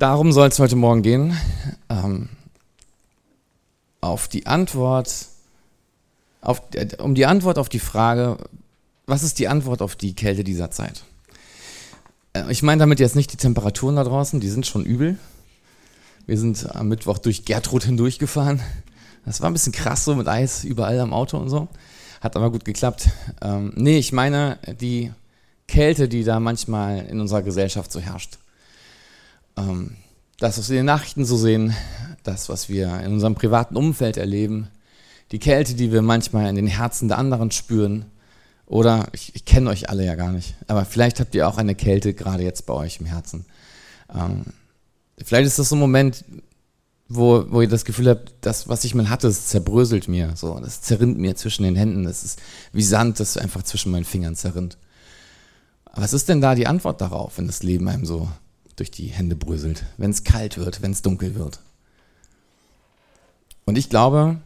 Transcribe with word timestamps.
Darum 0.00 0.32
soll 0.32 0.48
es 0.48 0.58
heute 0.58 0.76
Morgen 0.76 1.02
gehen. 1.02 1.36
Ähm, 1.90 2.30
auf 4.00 4.28
die 4.28 4.46
Antwort, 4.46 5.26
auf, 6.40 6.62
äh, 6.72 6.88
um 7.02 7.14
die 7.14 7.26
Antwort 7.26 7.58
auf 7.58 7.68
die 7.68 7.80
Frage, 7.80 8.38
was 9.04 9.22
ist 9.22 9.38
die 9.38 9.46
Antwort 9.46 9.82
auf 9.82 9.96
die 9.96 10.14
Kälte 10.14 10.42
dieser 10.42 10.70
Zeit? 10.70 11.02
Äh, 12.32 12.50
ich 12.50 12.62
meine 12.62 12.78
damit 12.78 12.98
jetzt 12.98 13.14
nicht 13.14 13.30
die 13.30 13.36
Temperaturen 13.36 13.96
da 13.96 14.04
draußen, 14.04 14.40
die 14.40 14.48
sind 14.48 14.66
schon 14.66 14.86
übel. 14.86 15.18
Wir 16.24 16.38
sind 16.38 16.74
am 16.74 16.88
Mittwoch 16.88 17.18
durch 17.18 17.44
Gertrud 17.44 17.84
hindurchgefahren. 17.84 18.62
Das 19.26 19.42
war 19.42 19.50
ein 19.50 19.52
bisschen 19.52 19.74
krass 19.74 20.06
so 20.06 20.14
mit 20.14 20.28
Eis 20.28 20.64
überall 20.64 20.98
am 20.98 21.12
Auto 21.12 21.36
und 21.36 21.50
so. 21.50 21.68
Hat 22.22 22.36
aber 22.36 22.50
gut 22.50 22.64
geklappt. 22.64 23.10
Ähm, 23.42 23.74
nee, 23.76 23.98
ich 23.98 24.12
meine 24.12 24.58
die 24.80 25.12
Kälte, 25.68 26.08
die 26.08 26.24
da 26.24 26.40
manchmal 26.40 27.00
in 27.00 27.20
unserer 27.20 27.42
Gesellschaft 27.42 27.92
so 27.92 28.00
herrscht 28.00 28.38
ähm, 29.60 29.96
das, 30.38 30.58
was 30.58 30.68
wir 30.70 30.76
in 30.76 30.86
den 30.86 30.94
Nachrichten 30.94 31.24
so 31.24 31.36
sehen, 31.36 31.74
das, 32.22 32.48
was 32.48 32.68
wir 32.68 33.00
in 33.00 33.12
unserem 33.12 33.34
privaten 33.34 33.76
Umfeld 33.76 34.16
erleben, 34.16 34.68
die 35.32 35.38
Kälte, 35.38 35.74
die 35.74 35.92
wir 35.92 36.02
manchmal 36.02 36.48
in 36.48 36.56
den 36.56 36.66
Herzen 36.66 37.08
der 37.08 37.18
anderen 37.18 37.50
spüren. 37.50 38.06
Oder 38.66 39.08
ich, 39.12 39.34
ich 39.34 39.44
kenne 39.44 39.70
euch 39.70 39.90
alle 39.90 40.04
ja 40.04 40.14
gar 40.14 40.32
nicht, 40.32 40.54
aber 40.68 40.84
vielleicht 40.84 41.18
habt 41.20 41.34
ihr 41.34 41.48
auch 41.48 41.58
eine 41.58 41.74
Kälte 41.74 42.14
gerade 42.14 42.44
jetzt 42.44 42.66
bei 42.66 42.74
euch 42.74 43.00
im 43.00 43.06
Herzen. 43.06 43.44
Ähm, 44.14 44.44
vielleicht 45.18 45.46
ist 45.46 45.58
das 45.58 45.70
so 45.70 45.76
ein 45.76 45.80
Moment, 45.80 46.24
wo, 47.08 47.44
wo 47.48 47.60
ihr 47.60 47.68
das 47.68 47.84
Gefühl 47.84 48.08
habt, 48.08 48.32
das, 48.40 48.68
was 48.68 48.84
ich 48.84 48.94
mal 48.94 49.10
hatte, 49.10 49.26
das 49.26 49.48
zerbröselt 49.48 50.06
mir. 50.06 50.32
So, 50.36 50.58
das 50.60 50.82
zerrinnt 50.82 51.18
mir 51.18 51.34
zwischen 51.34 51.64
den 51.64 51.74
Händen. 51.74 52.04
Das 52.04 52.22
ist 52.22 52.40
wie 52.72 52.82
Sand, 52.82 53.18
das 53.18 53.36
einfach 53.36 53.64
zwischen 53.64 53.90
meinen 53.90 54.04
Fingern 54.04 54.36
zerrinnt. 54.36 54.78
Was 55.92 56.12
ist 56.12 56.28
denn 56.28 56.40
da 56.40 56.54
die 56.54 56.68
Antwort 56.68 57.00
darauf, 57.00 57.36
wenn 57.36 57.48
das 57.48 57.64
Leben 57.64 57.88
einem 57.88 58.06
so 58.06 58.28
durch 58.80 58.90
die 58.90 59.06
Hände 59.06 59.36
bröselt, 59.36 59.84
wenn 59.98 60.10
es 60.10 60.24
kalt 60.24 60.58
wird, 60.58 60.82
wenn 60.82 60.92
es 60.92 61.02
dunkel 61.02 61.34
wird. 61.34 61.60
Und 63.66 63.78
ich 63.78 63.88
glaube, 63.88 64.40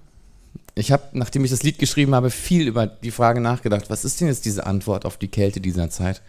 ich 0.74 0.92
habe, 0.92 1.04
nachdem 1.12 1.44
ich 1.44 1.50
das 1.50 1.62
Lied 1.62 1.78
geschrieben 1.78 2.14
habe, 2.14 2.30
viel 2.30 2.66
über 2.66 2.86
die 2.86 3.12
Frage 3.12 3.40
nachgedacht, 3.40 3.88
was 3.88 4.04
ist 4.04 4.20
denn 4.20 4.28
jetzt 4.28 4.44
diese 4.44 4.66
Antwort 4.66 5.06
auf 5.06 5.16
die 5.16 5.28
Kälte 5.28 5.60
dieser 5.60 5.88
Zeit? 5.88 6.20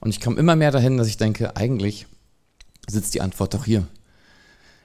Und 0.00 0.10
ich 0.10 0.20
komme 0.20 0.38
immer 0.38 0.56
mehr 0.56 0.70
dahin, 0.70 0.96
dass 0.96 1.08
ich 1.08 1.16
denke, 1.16 1.56
eigentlich 1.56 2.06
sitzt 2.86 3.14
die 3.14 3.20
Antwort 3.20 3.54
doch 3.54 3.64
hier. 3.64 3.86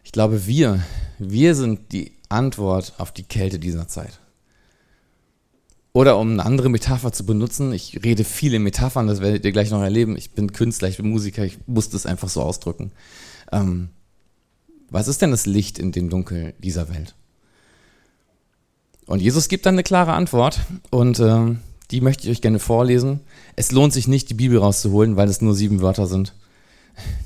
Ich 0.04 0.12
glaube, 0.12 0.48
wir, 0.48 0.84
wir 1.20 1.56
sind 1.56 1.92
die 1.92 2.12
Antwort 2.28 2.94
auf 2.98 3.12
die 3.12 3.24
Kälte 3.24 3.60
dieser 3.60 3.88
Zeit. 3.88 4.20
Oder 5.94 6.18
um 6.18 6.32
eine 6.32 6.46
andere 6.46 6.70
Metapher 6.70 7.12
zu 7.12 7.24
benutzen, 7.24 7.72
ich 7.72 8.04
rede 8.04 8.24
viel 8.24 8.56
in 8.56 8.64
Metaphern, 8.64 9.06
das 9.06 9.22
werdet 9.22 9.46
ihr 9.46 9.52
gleich 9.52 9.70
noch 9.70 9.84
erleben. 9.84 10.18
Ich 10.18 10.32
bin 10.32 10.52
Künstler, 10.52 10.88
ich 10.88 10.98
bin 10.98 11.08
Musiker, 11.08 11.46
ich 11.46 11.60
muss 11.68 11.90
das 11.90 12.08
einfach 12.08 12.30
so 12.30 12.42
ausdrücken. 12.42 12.92
Ähm, 13.52 13.90
was 14.90 15.08
ist 15.08 15.22
denn 15.22 15.30
das 15.30 15.46
Licht 15.46 15.78
in 15.78 15.92
dem 15.92 16.10
Dunkel 16.10 16.56
dieser 16.58 16.90
Welt? 16.90 17.14
Und 19.06 19.22
Jesus 19.22 19.50
gibt 19.50 19.68
dann 19.68 19.76
eine 19.76 19.84
klare 19.84 20.14
Antwort 20.14 20.62
und 20.90 21.20
äh, 21.20 21.56
die 21.92 22.02
möchte 22.02 22.24
ich 22.24 22.32
euch 22.32 22.42
gerne 22.42 22.60
vorlesen. 22.60 23.20
Es 23.56 23.72
lohnt 23.72 23.94
sich 23.94 24.08
nicht, 24.08 24.32
die 24.32 24.36
Bibel 24.36 24.58
rauszuholen, 24.58 25.16
weil 25.16 25.30
es 25.30 25.42
nur 25.42 25.54
sieben 25.54 25.82
Wörter 25.82 26.08
sind. 26.08 26.34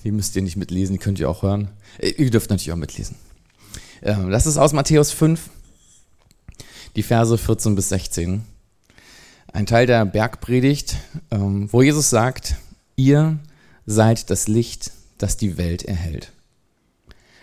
Die 0.03 0.11
müsst 0.11 0.35
ihr 0.35 0.41
nicht 0.41 0.57
mitlesen, 0.57 0.93
die 0.93 0.99
könnt 0.99 1.19
ihr 1.19 1.29
auch 1.29 1.41
hören. 1.41 1.69
Äh, 1.99 2.09
ihr 2.09 2.29
dürft 2.31 2.49
natürlich 2.49 2.73
auch 2.73 2.77
mitlesen. 2.77 3.15
Äh, 4.01 4.29
das 4.29 4.45
ist 4.45 4.57
aus 4.57 4.73
Matthäus 4.73 5.11
5, 5.11 5.49
die 6.97 7.03
Verse 7.03 7.37
14 7.37 7.73
bis 7.73 7.87
16 7.87 8.43
ein 9.57 9.65
Teil 9.65 9.87
der 9.87 10.05
Bergpredigt, 10.05 10.97
ähm, 11.31 11.67
wo 11.73 11.81
Jesus 11.81 12.11
sagt, 12.11 12.57
ihr 12.95 13.39
seid 13.87 14.29
das 14.29 14.47
Licht, 14.47 14.91
das 15.17 15.35
die 15.35 15.57
Welt 15.57 15.81
erhält. 15.81 16.31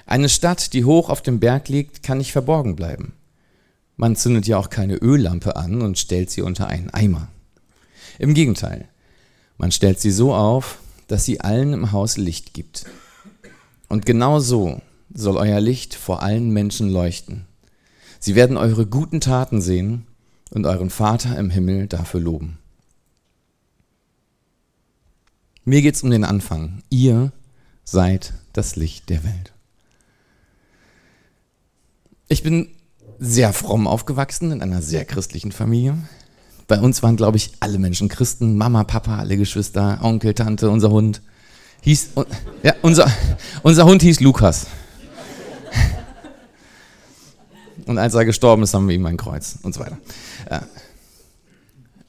Eine 0.06 0.28
Stadt, 0.28 0.74
die 0.74 0.84
hoch 0.84 1.10
auf 1.10 1.22
dem 1.22 1.40
Berg 1.40 1.68
liegt, 1.68 2.04
kann 2.04 2.18
nicht 2.18 2.30
verborgen 2.30 2.76
bleiben. 2.76 3.14
Man 3.96 4.14
zündet 4.14 4.46
ja 4.46 4.58
auch 4.58 4.70
keine 4.70 4.94
Öllampe 4.94 5.56
an 5.56 5.82
und 5.82 5.98
stellt 5.98 6.30
sie 6.30 6.42
unter 6.42 6.68
einen 6.68 6.88
Eimer. 6.90 7.26
Im 8.20 8.32
Gegenteil, 8.32 8.86
man 9.58 9.72
stellt 9.72 9.98
sie 9.98 10.12
so 10.12 10.32
auf, 10.32 10.78
dass 11.08 11.24
sie 11.24 11.40
allen 11.40 11.72
im 11.72 11.90
Haus 11.90 12.16
Licht 12.16 12.54
gibt. 12.54 12.84
Und 13.88 14.06
genau 14.06 14.38
so 14.38 14.80
soll 15.12 15.36
euer 15.36 15.60
Licht 15.60 15.96
vor 15.96 16.22
allen 16.22 16.50
Menschen 16.50 16.90
leuchten. 16.90 17.46
Sie 18.20 18.36
werden 18.36 18.56
eure 18.56 18.86
guten 18.86 19.20
Taten 19.20 19.60
sehen 19.60 20.06
und 20.54 20.66
euren 20.66 20.90
Vater 20.90 21.36
im 21.38 21.50
Himmel 21.50 21.86
dafür 21.86 22.20
loben. 22.20 22.58
Mir 25.64 25.82
geht 25.82 25.94
es 25.94 26.02
um 26.02 26.10
den 26.10 26.24
Anfang. 26.24 26.82
Ihr 26.90 27.32
seid 27.84 28.34
das 28.52 28.76
Licht 28.76 29.08
der 29.10 29.24
Welt. 29.24 29.52
Ich 32.28 32.42
bin 32.42 32.68
sehr 33.18 33.52
fromm 33.52 33.86
aufgewachsen 33.86 34.52
in 34.52 34.62
einer 34.62 34.82
sehr 34.82 35.04
christlichen 35.04 35.52
Familie. 35.52 35.96
Bei 36.66 36.80
uns 36.80 37.02
waren, 37.02 37.16
glaube 37.16 37.36
ich, 37.36 37.52
alle 37.60 37.78
Menschen 37.78 38.08
Christen. 38.08 38.56
Mama, 38.56 38.84
Papa, 38.84 39.18
alle 39.18 39.36
Geschwister, 39.36 39.98
Onkel, 40.02 40.34
Tante, 40.34 40.70
unser 40.70 40.90
Hund. 40.90 41.20
Hieß, 41.82 42.10
ja, 42.62 42.74
unser, 42.82 43.10
unser 43.62 43.84
Hund 43.84 44.02
hieß 44.02 44.20
Lukas. 44.20 44.66
Und 47.86 47.98
als 47.98 48.14
er 48.14 48.24
gestorben 48.24 48.62
ist, 48.62 48.74
haben 48.74 48.88
wir 48.88 48.94
ihm 48.94 49.06
ein 49.06 49.16
Kreuz 49.16 49.58
und 49.62 49.74
so 49.74 49.80
weiter. 49.80 49.98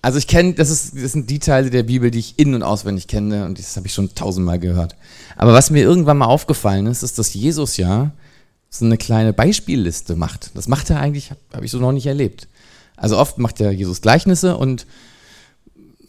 Also 0.02 0.20
ich 0.20 0.28
kenne, 0.28 0.54
das, 0.54 0.92
das 0.92 1.12
sind 1.12 1.30
die 1.32 1.40
Teile 1.40 1.72
der 1.72 1.82
Bibel, 1.82 2.12
die 2.12 2.20
ich 2.20 2.38
in- 2.38 2.54
und 2.54 2.62
auswendig 2.62 3.08
kenne 3.08 3.46
und 3.46 3.58
das 3.58 3.76
habe 3.76 3.88
ich 3.88 3.94
schon 3.94 4.14
tausendmal 4.14 4.60
gehört. 4.60 4.96
Aber 5.36 5.54
was 5.54 5.72
mir 5.72 5.82
irgendwann 5.82 6.18
mal 6.18 6.28
aufgefallen 6.28 6.86
ist, 6.86 7.02
ist, 7.02 7.18
dass 7.18 7.34
Jesus 7.34 7.78
ja 7.78 8.12
so 8.70 8.86
eine 8.86 8.98
kleine 8.98 9.34
Beispielliste 9.34 10.16
macht. 10.16 10.52
Das 10.54 10.68
macht 10.68 10.92
er 10.92 11.00
eigentlich, 11.00 11.32
habe 11.52 11.66
ich 11.66 11.72
so 11.72 11.80
noch 11.80 11.92
nicht 11.92 12.06
erlebt. 12.06 12.48
Also 12.96 13.18
oft 13.18 13.40
macht 13.40 13.60
er 13.60 13.72
Jesus 13.72 14.02
Gleichnisse 14.02 14.58
und 14.58 14.86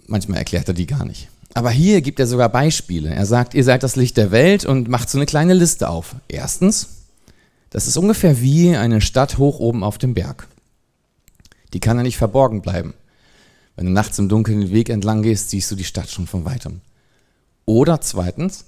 manchmal 0.07 0.39
erklärt 0.39 0.69
er 0.69 0.75
die 0.75 0.87
gar 0.87 1.05
nicht. 1.05 1.29
Aber 1.55 1.71
hier 1.71 2.03
gibt 2.03 2.21
er 2.21 2.27
sogar 2.27 2.51
Beispiele. 2.51 3.15
Er 3.15 3.25
sagt, 3.25 3.55
ihr 3.55 3.65
seid 3.65 3.83
das 3.83 3.97
Licht 3.97 4.19
der 4.19 4.31
Welt 4.31 4.67
und 4.67 4.89
macht 4.89 5.09
so 5.09 5.17
eine 5.17 5.25
kleine 5.25 5.55
Liste 5.55 5.89
auf. 5.89 6.17
Erstens, 6.29 6.89
das 7.77 7.87
ist 7.87 7.99
ungefähr 7.99 8.41
wie 8.41 8.75
eine 8.75 9.03
Stadt 9.03 9.37
hoch 9.37 9.59
oben 9.59 9.85
auf 9.85 9.99
dem 9.99 10.15
Berg. 10.15 10.49
Die 11.75 11.79
kann 11.79 11.99
ja 11.99 12.03
nicht 12.03 12.17
verborgen 12.17 12.63
bleiben. 12.63 12.95
Wenn 13.75 13.85
du 13.85 13.93
nachts 13.93 14.19
im 14.19 14.31
Dunkeln 14.31 14.63
den 14.63 14.71
Weg 14.71 14.89
entlang 14.89 15.21
gehst, 15.21 15.51
siehst 15.51 15.71
du 15.71 15.75
die 15.75 15.85
Stadt 15.85 16.09
schon 16.09 16.27
von 16.27 16.47
weitem. 16.47 16.81
Oder 17.67 18.01
zweitens, 18.01 18.65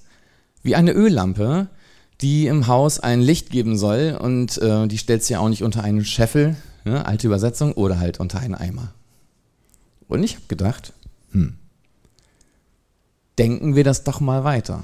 wie 0.61 0.75
eine 0.75 0.91
Öllampe, 0.91 1.69
die 2.21 2.45
im 2.45 2.67
Haus 2.67 2.99
ein 2.99 3.19
Licht 3.19 3.49
geben 3.49 3.79
soll 3.79 4.15
und 4.21 4.59
äh, 4.59 4.85
die 4.85 4.97
stellst 4.97 5.27
du 5.27 5.33
ja 5.33 5.39
auch 5.39 5.49
nicht 5.49 5.63
unter 5.63 5.83
einen 5.83 6.05
Scheffel, 6.05 6.55
ne, 6.85 7.03
alte 7.03 7.25
Übersetzung, 7.25 7.73
oder 7.73 7.99
halt 7.99 8.19
unter 8.19 8.39
einen 8.39 8.53
Eimer. 8.53 8.93
Und 10.07 10.21
ich 10.21 10.35
habe 10.35 10.45
gedacht, 10.47 10.93
hm, 11.31 11.57
denken 13.39 13.75
wir 13.75 13.83
das 13.83 14.03
doch 14.03 14.19
mal 14.19 14.43
weiter. 14.43 14.83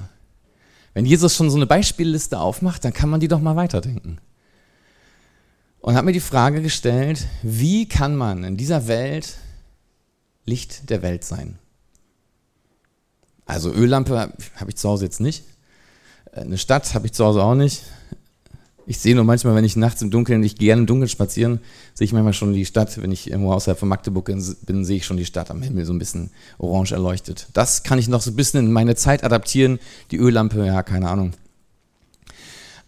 Wenn 0.96 1.04
Jesus 1.04 1.36
schon 1.36 1.50
so 1.50 1.56
eine 1.56 1.66
Beispielliste 1.66 2.40
aufmacht, 2.40 2.82
dann 2.82 2.94
kann 2.94 3.10
man 3.10 3.20
die 3.20 3.28
doch 3.28 3.42
mal 3.42 3.54
weiterdenken. 3.54 4.16
Und 5.80 5.94
habe 5.94 6.06
mir 6.06 6.12
die 6.12 6.20
Frage 6.20 6.62
gestellt, 6.62 7.26
wie 7.42 7.86
kann 7.86 8.16
man 8.16 8.44
in 8.44 8.56
dieser 8.56 8.88
Welt 8.88 9.36
Licht 10.46 10.88
der 10.88 11.02
Welt 11.02 11.22
sein? 11.22 11.58
Also 13.44 13.70
Öllampe 13.70 14.32
habe 14.54 14.70
ich 14.70 14.76
zu 14.76 14.88
Hause 14.88 15.04
jetzt 15.04 15.20
nicht. 15.20 15.44
Eine 16.32 16.56
Stadt 16.56 16.94
habe 16.94 17.04
ich 17.04 17.12
zu 17.12 17.26
Hause 17.26 17.42
auch 17.42 17.54
nicht. 17.54 17.82
Ich 18.88 18.98
sehe 18.98 19.16
nur 19.16 19.24
manchmal, 19.24 19.56
wenn 19.56 19.64
ich 19.64 19.74
nachts 19.74 20.00
im 20.00 20.10
Dunkeln, 20.10 20.44
ich 20.44 20.54
gehe 20.54 20.66
gerne 20.66 20.82
im 20.82 20.86
Dunkeln 20.86 21.08
spazieren, 21.08 21.58
sehe 21.94 22.04
ich 22.04 22.12
manchmal 22.12 22.32
schon 22.32 22.52
die 22.52 22.64
Stadt. 22.64 23.02
Wenn 23.02 23.10
ich 23.10 23.28
irgendwo 23.28 23.52
außerhalb 23.52 23.78
von 23.78 23.88
Magdeburg 23.88 24.26
bin, 24.26 24.84
sehe 24.84 24.96
ich 24.96 25.04
schon 25.04 25.16
die 25.16 25.24
Stadt 25.24 25.50
am 25.50 25.60
Himmel 25.60 25.84
so 25.84 25.92
ein 25.92 25.98
bisschen 25.98 26.30
orange 26.58 26.92
erleuchtet. 26.92 27.48
Das 27.52 27.82
kann 27.82 27.98
ich 27.98 28.06
noch 28.06 28.22
so 28.22 28.30
ein 28.30 28.36
bisschen 28.36 28.64
in 28.64 28.72
meine 28.72 28.94
Zeit 28.94 29.24
adaptieren. 29.24 29.80
Die 30.12 30.18
Öllampe, 30.18 30.64
ja, 30.64 30.84
keine 30.84 31.08
Ahnung. 31.08 31.32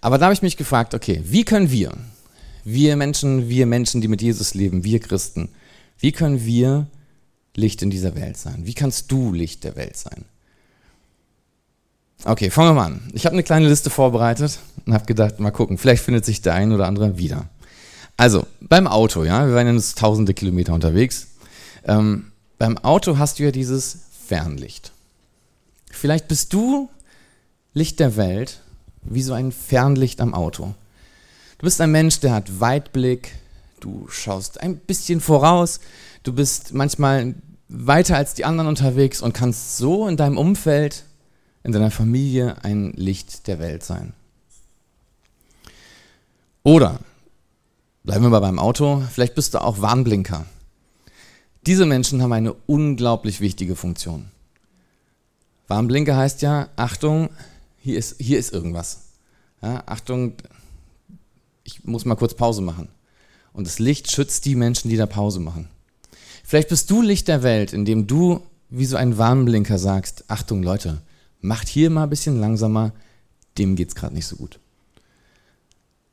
Aber 0.01 0.19
da 0.19 0.27
habe 0.27 0.35
ich 0.35 0.43
mich 0.43 0.57
gefragt, 0.57 0.95
okay, 0.95 1.21
wie 1.25 1.45
können 1.45 1.73
wir, 1.73 1.93
wir 2.63 2.95
Menschen, 2.95 3.49
wir 3.49 3.67
Menschen, 3.67 4.01
die 4.01 4.09
mit 4.09 4.23
Jesus 4.23 4.55
leben, 4.55 4.85
wir 4.85 5.01
Christen, 5.01 5.49
wie 5.99 6.13
können 6.13 6.45
wir 6.45 6.87
Licht 7.57 7.83
in 7.83 7.91
dieser 7.91 8.15
Welt 8.15 8.37
sein? 8.37 8.67
Wie 8.67 8.75
kannst 8.75 9.11
du 9.11 9.33
Licht 9.33 9.65
der 9.65 9.75
Welt 9.75 9.97
sein? 9.97 10.27
Okay, 12.25 12.51
fangen 12.51 12.71
wir 12.71 12.75
mal 12.75 12.87
an. 12.87 13.11
Ich 13.13 13.27
habe 13.27 13.35
eine 13.35 13.45
kleine 13.45 13.69
Liste 13.69 13.91
vorbereitet 13.91 14.59
und 14.85 14.93
habe 14.93 15.07
gedacht, 15.07 15.39
mal 15.39 15.51
gucken, 15.51 15.79
vielleicht 15.79 16.03
findet 16.03 16.25
sich 16.25 16.43
der 16.43 16.55
ein 16.55 16.73
oder 16.73 16.87
andere 16.87 17.17
wieder. 17.17 17.49
Also, 18.17 18.47
beim 18.61 18.89
Auto, 18.89 19.23
ja, 19.25 19.47
wir 19.47 19.55
waren 19.55 19.69
ja 19.69 19.73
jetzt 19.73 19.99
tausende 19.99 20.35
Kilometer 20.35 20.75
unterwegs. 20.75 21.29
Ähm, 21.85 22.33
beim 22.59 22.77
Auto 22.79 23.19
hast 23.19 23.39
du 23.39 23.45
ja 23.45 23.53
dieses 23.53 23.99
Fernlicht. 24.27 24.93
Vielleicht 25.91 26.27
bist 26.27 26.53
du 26.53 26.89
Licht 27.73 28.01
der 28.01 28.17
Welt 28.17 28.61
wie 29.03 29.23
so 29.23 29.33
ein 29.33 29.53
Fernlicht 29.53 30.21
am 30.21 30.35
Auto. 30.35 30.75
Du 31.59 31.65
bist 31.65 31.81
ein 31.81 31.93
Mensch, 31.93 32.21
der 32.21 32.33
hat 32.33 32.61
Weitblick, 32.61 33.33
du 33.81 34.07
schaust 34.09 34.61
ein 34.61 34.77
bisschen 34.77 35.21
voraus, 35.21 35.81
du 36.25 36.33
bist 36.33 36.75
manchmal 36.75 37.35
weiter 37.69 38.17
als 38.17 38.35
die 38.35 38.45
anderen 38.45 38.69
unterwegs 38.69 39.23
und 39.23 39.35
kannst 39.35 39.77
so 39.79 40.09
in 40.09 40.17
deinem 40.17 40.39
Umfeld, 40.39 41.05
in 41.69 41.73
deiner 41.73 41.91
Familie 41.91 42.65
ein 42.65 42.95
Licht 42.95 43.47
der 43.47 43.59
Welt 43.59 43.85
sein. 43.85 44.15
Oder, 46.63 47.01
bleiben 48.05 48.25
wir 48.25 48.31
mal 48.31 48.41
beim 48.41 48.59
Auto, 48.59 49.03
vielleicht 49.13 49.35
bist 49.35 49.53
du 49.53 49.63
auch 49.63 49.83
Warnblinker. 49.83 50.47
Diese 51.67 51.85
Menschen 51.85 52.23
haben 52.23 52.33
eine 52.33 52.55
unglaublich 52.55 53.43
wichtige 53.43 53.77
Funktion. 53.77 54.31
Warnblinker 55.67 56.17
heißt 56.17 56.41
ja, 56.41 56.71
Achtung, 56.77 57.29
hier 57.77 57.99
ist, 57.99 58.17
hier 58.19 58.39
ist 58.39 58.55
irgendwas. 58.55 59.03
Ja, 59.61 59.83
Achtung, 59.85 60.37
ich 61.65 61.85
muss 61.85 62.07
mal 62.07 62.15
kurz 62.15 62.33
Pause 62.33 62.63
machen. 62.63 62.89
Und 63.53 63.67
das 63.67 63.79
Licht 63.79 64.11
schützt 64.11 64.47
die 64.47 64.55
Menschen, 64.55 64.89
die 64.89 64.97
da 64.97 65.05
Pause 65.05 65.41
machen. 65.41 65.69
Vielleicht 66.45 66.71
bist 66.71 66.91
du 66.91 67.03
Licht 67.03 67.29
der 67.29 67.43
Welt, 67.43 67.75
indem 67.75 68.07
du 68.07 68.41
wie 68.71 68.87
so 68.87 68.97
ein 68.97 69.19
Warnblinker 69.19 69.77
sagst, 69.79 70.25
Achtung 70.29 70.63
Leute, 70.63 71.03
macht 71.41 71.69
hier 71.69 71.91
mal 71.91 72.05
ein 72.05 72.11
bisschen 72.11 72.41
langsamer, 72.41 72.93
dem 73.59 73.77
geht 73.77 73.89
es 73.89 73.95
gerade 73.95 74.15
nicht 74.15 74.27
so 74.27 74.37
gut. 74.37 74.59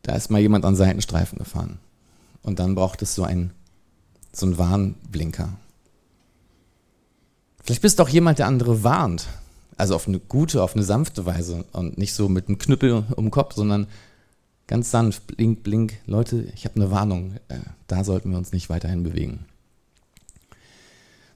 Da 0.01 0.15
ist 0.15 0.29
mal 0.29 0.41
jemand 0.41 0.65
an 0.65 0.75
Seitenstreifen 0.75 1.39
gefahren. 1.39 1.79
Und 2.43 2.59
dann 2.59 2.75
braucht 2.75 3.01
es 3.01 3.15
so 3.15 3.23
einen, 3.23 3.51
so 4.31 4.45
einen 4.45 4.57
Warnblinker. 4.57 5.53
Vielleicht 7.63 7.81
bist 7.81 7.97
du 7.97 8.03
auch 8.03 8.09
jemand, 8.09 8.37
der 8.37 8.45
andere 8.45 8.83
warnt. 8.83 9.27
Also 9.77 9.95
auf 9.95 10.07
eine 10.07 10.19
gute, 10.19 10.61
auf 10.61 10.75
eine 10.75 10.83
sanfte 10.83 11.25
Weise 11.25 11.65
und 11.73 11.97
nicht 11.97 12.13
so 12.13 12.29
mit 12.29 12.47
einem 12.47 12.59
Knüppel 12.59 13.03
um 13.15 13.25
den 13.25 13.31
Kopf, 13.31 13.55
sondern 13.55 13.87
ganz 14.67 14.91
sanft, 14.91 15.25
blink, 15.27 15.63
blink. 15.63 15.97
Leute, 16.05 16.43
ich 16.55 16.65
habe 16.65 16.75
eine 16.75 16.91
Warnung. 16.91 17.37
Äh, 17.47 17.57
da 17.87 18.03
sollten 18.03 18.29
wir 18.29 18.37
uns 18.37 18.51
nicht 18.51 18.69
weiterhin 18.69 19.03
bewegen. 19.03 19.45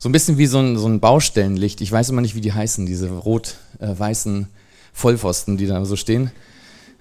So 0.02 0.08
ein 0.08 0.14
bisschen 0.14 0.38
wie 0.38 0.46
so 0.46 0.60
ein, 0.60 0.78
so 0.78 0.88
ein 0.88 1.02
Baustellenlicht. 1.02 1.82
Ich 1.82 1.92
weiß 1.92 2.10
immer 2.10 2.22
nicht, 2.22 2.34
wie 2.34 2.42
die 2.42 2.54
heißen, 2.54 2.86
diese 2.86 3.10
rot-weißen 3.10 4.48
Vollpfosten, 4.94 5.58
die 5.58 5.68
da 5.68 5.84
so 5.84 5.98
stehen. 5.98 6.32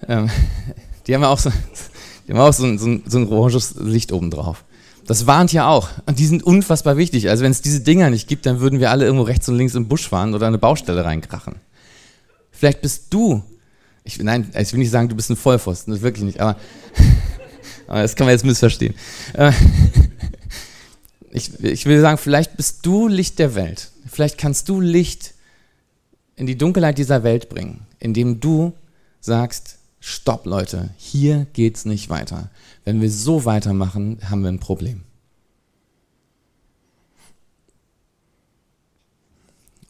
Ähm, 0.05 0.29
die 1.07 1.15
haben 1.15 1.23
auch 1.23 1.39
so, 1.39 1.49
die 2.27 2.33
haben 2.33 2.41
auch 2.41 2.51
so, 2.51 2.65
ein, 2.65 2.77
so, 2.77 2.87
ein, 2.87 3.03
so 3.07 3.17
ein 3.17 3.29
oranges 3.29 3.75
Licht 3.75 4.11
oben 4.11 4.29
drauf. 4.29 4.65
Das 5.07 5.25
warnt 5.25 5.53
ja 5.53 5.69
auch. 5.69 5.89
Und 6.07 6.19
die 6.19 6.25
sind 6.25 6.43
unfassbar 6.43 6.97
wichtig. 6.97 7.29
Also 7.29 7.43
wenn 7.43 7.51
es 7.51 7.61
diese 7.61 7.79
Dinger 7.79 8.09
nicht 8.09 8.27
gibt, 8.27 8.45
dann 8.45 8.59
würden 8.59 8.81
wir 8.81 8.91
alle 8.91 9.05
irgendwo 9.05 9.23
rechts 9.23 9.47
und 9.47 9.55
links 9.55 9.75
im 9.75 9.87
Busch 9.87 10.09
fahren 10.09 10.35
oder 10.35 10.47
eine 10.47 10.57
Baustelle 10.57 11.05
reinkrachen. 11.05 11.55
Vielleicht 12.51 12.81
bist 12.81 13.05
du, 13.11 13.41
ich, 14.03 14.21
nein, 14.21 14.51
ich 14.59 14.73
will 14.73 14.79
nicht 14.79 14.91
sagen, 14.91 15.07
du 15.07 15.15
bist 15.15 15.29
ein 15.29 15.37
Vollpfosten, 15.37 16.01
wirklich 16.01 16.25
nicht, 16.25 16.41
aber, 16.41 16.59
aber 17.87 18.01
das 18.01 18.13
kann 18.17 18.27
man 18.27 18.33
jetzt 18.33 18.43
missverstehen. 18.43 18.93
Ich, 21.31 21.63
ich 21.63 21.85
will 21.85 22.01
sagen, 22.01 22.17
vielleicht 22.17 22.57
bist 22.57 22.85
du 22.85 23.07
Licht 23.07 23.39
der 23.39 23.55
Welt. 23.55 23.91
Vielleicht 24.07 24.37
kannst 24.37 24.67
du 24.69 24.81
Licht 24.81 25.33
in 26.35 26.47
die 26.47 26.57
Dunkelheit 26.57 26.97
dieser 26.97 27.23
Welt 27.23 27.49
bringen, 27.49 27.85
indem 27.99 28.39
du 28.39 28.73
sagst, 29.19 29.77
stopp 29.99 30.45
Leute, 30.45 30.89
hier 30.97 31.45
geht's 31.53 31.85
nicht 31.85 32.09
weiter. 32.09 32.49
Wenn 32.85 33.01
wir 33.01 33.11
so 33.11 33.45
weitermachen, 33.45 34.19
haben 34.29 34.41
wir 34.41 34.49
ein 34.49 34.59
Problem. 34.59 35.03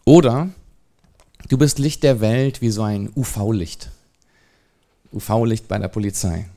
Oder 0.06 0.50
du 1.48 1.58
bist 1.58 1.78
Licht 1.78 2.02
der 2.02 2.20
Welt 2.20 2.62
wie 2.62 2.72
so 2.72 2.82
ein 2.82 3.12
UV-Licht. 3.16 3.92
UV-Licht 5.14 5.68
bei 5.68 5.78
der 5.78 5.88
Polizei. 5.88 6.48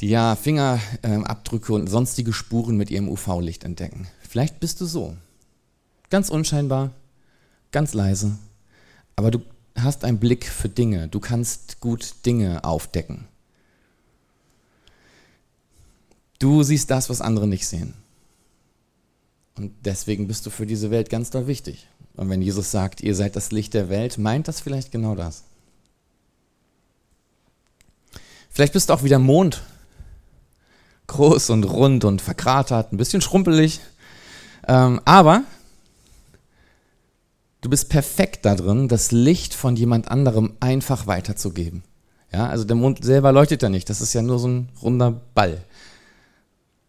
Die 0.00 0.08
ja 0.08 0.36
Fingerabdrücke 0.36 1.72
und 1.72 1.88
sonstige 1.88 2.32
Spuren 2.32 2.76
mit 2.76 2.90
ihrem 2.90 3.08
UV-Licht 3.08 3.64
entdecken. 3.64 4.08
Vielleicht 4.28 4.60
bist 4.60 4.80
du 4.80 4.86
so. 4.86 5.16
Ganz 6.10 6.28
unscheinbar, 6.28 6.90
ganz 7.70 7.94
leise. 7.94 8.36
Aber 9.16 9.30
du 9.30 9.40
hast 9.76 10.04
einen 10.04 10.18
Blick 10.18 10.46
für 10.46 10.68
Dinge, 10.68 11.08
du 11.08 11.20
kannst 11.20 11.80
gut 11.80 12.14
Dinge 12.26 12.64
aufdecken. 12.64 13.26
Du 16.38 16.62
siehst 16.62 16.90
das, 16.90 17.08
was 17.08 17.20
andere 17.20 17.46
nicht 17.46 17.66
sehen. 17.66 17.94
Und 19.56 19.72
deswegen 19.84 20.26
bist 20.26 20.44
du 20.46 20.50
für 20.50 20.66
diese 20.66 20.90
Welt 20.90 21.08
ganz 21.08 21.30
doll 21.30 21.46
wichtig. 21.46 21.86
Und 22.16 22.28
wenn 22.28 22.42
Jesus 22.42 22.70
sagt, 22.70 23.00
ihr 23.00 23.14
seid 23.14 23.36
das 23.36 23.52
Licht 23.52 23.74
der 23.74 23.88
Welt, 23.88 24.18
meint 24.18 24.48
das 24.48 24.60
vielleicht 24.60 24.92
genau 24.92 25.14
das. 25.14 25.44
Vielleicht 28.50 28.72
bist 28.72 28.88
du 28.88 28.94
auch 28.94 29.02
wieder 29.02 29.18
Mond. 29.18 29.62
Groß 31.06 31.50
und 31.50 31.64
rund 31.64 32.04
und 32.04 32.22
verkratert, 32.22 32.92
ein 32.92 32.96
bisschen 32.96 33.20
schrumpelig. 33.20 33.80
Ähm, 34.66 35.00
aber 35.04 35.44
Du 37.64 37.70
bist 37.70 37.88
perfekt 37.88 38.44
darin, 38.44 38.88
das 38.88 39.10
Licht 39.10 39.54
von 39.54 39.74
jemand 39.74 40.08
anderem 40.08 40.52
einfach 40.60 41.06
weiterzugeben. 41.06 41.82
Ja, 42.30 42.46
also 42.46 42.64
der 42.64 42.76
Mond 42.76 43.02
selber 43.02 43.32
leuchtet 43.32 43.62
ja 43.62 43.70
nicht, 43.70 43.88
das 43.88 44.02
ist 44.02 44.12
ja 44.12 44.20
nur 44.20 44.38
so 44.38 44.48
ein 44.48 44.68
runder 44.82 45.12
Ball. 45.34 45.64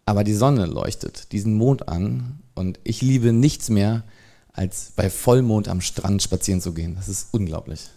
Aber 0.06 0.26
die 0.26 0.34
Sonne 0.34 0.66
leuchtet 0.66 1.32
diesen 1.32 1.54
Mond 1.54 1.88
an 1.88 2.40
und 2.56 2.78
ich 2.84 3.02
liebe 3.02 3.32
nichts 3.32 3.70
mehr, 3.70 4.04
als 4.52 4.92
bei 4.98 5.10
Vollmond 5.10 5.70
am 5.70 5.80
Strand 5.80 6.22
spazieren 6.22 6.60
zu 6.60 6.74
gehen. 6.74 6.96
Das 6.96 7.08
ist 7.08 7.30
unglaublich. 7.32 7.88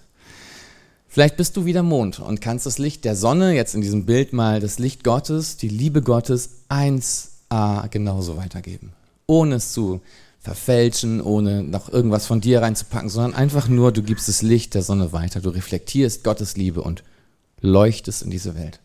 Vielleicht 1.08 1.38
bist 1.38 1.56
du 1.56 1.64
wieder 1.64 1.82
Mond 1.82 2.20
und 2.20 2.42
kannst 2.42 2.66
das 2.66 2.78
Licht 2.78 3.06
der 3.06 3.16
Sonne, 3.16 3.54
jetzt 3.54 3.74
in 3.74 3.80
diesem 3.80 4.04
Bild 4.04 4.34
mal 4.34 4.60
das 4.60 4.78
Licht 4.78 5.04
Gottes, 5.04 5.56
die 5.56 5.68
Liebe 5.68 6.02
Gottes 6.02 6.50
1a 6.68 7.88
genauso 7.88 8.36
weitergeben. 8.36 8.92
Ohne 9.26 9.54
es 9.54 9.72
zu 9.72 10.02
verfälschen, 10.38 11.22
ohne 11.22 11.62
noch 11.62 11.88
irgendwas 11.88 12.26
von 12.26 12.42
dir 12.42 12.60
reinzupacken, 12.60 13.08
sondern 13.08 13.34
einfach 13.34 13.68
nur, 13.68 13.90
du 13.90 14.02
gibst 14.02 14.28
das 14.28 14.42
Licht 14.42 14.74
der 14.74 14.82
Sonne 14.82 15.12
weiter, 15.12 15.40
du 15.40 15.48
reflektierst 15.48 16.24
Gottes 16.24 16.56
Liebe 16.56 16.82
und 16.82 17.02
leuchtest 17.60 18.22
in 18.22 18.30
diese 18.30 18.54
Welt. 18.54 18.78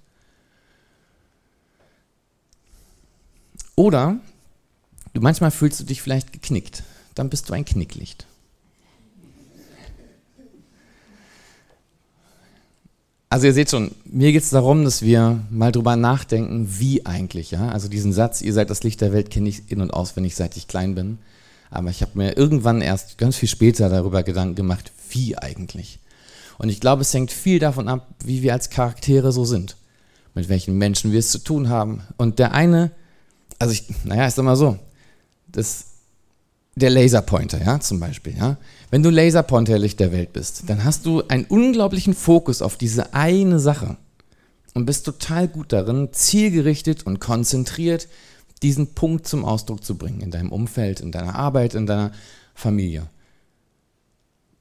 Oder 3.75 4.17
du 5.13 5.19
manchmal 5.19 5.51
fühlst 5.51 5.81
du 5.81 5.83
dich 5.83 6.01
vielleicht 6.01 6.31
geknickt, 6.31 6.83
dann 7.15 7.29
bist 7.29 7.49
du 7.49 7.53
ein 7.53 7.65
Knicklicht. 7.65 8.27
Also 13.33 13.47
ihr 13.47 13.53
seht 13.53 13.71
schon, 13.71 13.89
mir 14.05 14.31
geht 14.31 14.43
es 14.43 14.51
darum, 14.51 14.83
dass 14.83 15.01
wir 15.01 15.39
mal 15.49 15.71
drüber 15.71 15.95
nachdenken, 15.95 16.67
wie 16.77 17.03
eigentlich, 17.07 17.49
ja. 17.49 17.69
Also 17.69 17.87
diesen 17.87 18.13
Satz, 18.13 18.43
ihr 18.43 18.53
seid 18.53 18.69
das 18.69 18.83
Licht 18.83 19.01
der 19.01 19.11
Welt, 19.11 19.31
kenne 19.31 19.49
ich 19.49 19.71
in- 19.71 19.81
und 19.81 19.89
auswendig, 19.89 20.35
seit 20.35 20.55
ich 20.55 20.67
klein 20.67 20.93
bin. 20.93 21.17
Aber 21.71 21.89
ich 21.89 22.03
habe 22.03 22.11
mir 22.13 22.37
irgendwann 22.37 22.81
erst 22.81 23.17
ganz 23.17 23.35
viel 23.35 23.49
später 23.49 23.89
darüber 23.89 24.21
Gedanken 24.21 24.53
gemacht, 24.53 24.91
wie 25.09 25.35
eigentlich. 25.35 25.97
Und 26.59 26.69
ich 26.69 26.79
glaube, 26.79 27.01
es 27.01 27.11
hängt 27.11 27.31
viel 27.31 27.57
davon 27.57 27.87
ab, 27.87 28.07
wie 28.23 28.43
wir 28.43 28.53
als 28.53 28.69
Charaktere 28.69 29.31
so 29.31 29.45
sind. 29.45 29.77
Mit 30.35 30.47
welchen 30.47 30.77
Menschen 30.77 31.11
wir 31.11 31.17
es 31.17 31.31
zu 31.31 31.39
tun 31.39 31.69
haben. 31.69 32.03
Und 32.17 32.37
der 32.37 32.53
eine, 32.53 32.91
also 33.57 33.73
ich, 33.73 33.85
naja, 34.03 34.29
sag 34.29 34.45
mal 34.45 34.55
so, 34.55 34.77
das, 35.47 35.85
der 36.75 36.91
Laserpointer, 36.91 37.59
ja, 37.65 37.79
zum 37.79 37.99
Beispiel, 37.99 38.37
ja. 38.37 38.57
Wenn 38.93 39.01
du 39.01 39.09
Laserpointer-Licht 39.09 39.99
der 39.99 40.11
Welt 40.11 40.33
bist, 40.33 40.65
dann 40.69 40.83
hast 40.83 41.07
du 41.07 41.23
einen 41.27 41.45
unglaublichen 41.45 42.13
Fokus 42.13 42.61
auf 42.61 42.77
diese 42.77 43.15
eine 43.15 43.57
Sache 43.57 43.97
und 44.75 44.85
bist 44.85 45.07
total 45.07 45.47
gut 45.47 45.73
darin, 45.73 46.09
zielgerichtet 46.11 47.03
und 47.07 47.19
konzentriert 47.19 48.07
diesen 48.61 48.93
Punkt 48.93 49.27
zum 49.27 49.45
Ausdruck 49.45 49.83
zu 49.83 49.97
bringen 49.97 50.21
in 50.21 50.29
deinem 50.29 50.51
Umfeld, 50.51 50.99
in 50.99 51.11
deiner 51.11 51.33
Arbeit, 51.33 51.73
in 51.73 51.87
deiner 51.87 52.11
Familie. 52.53 53.07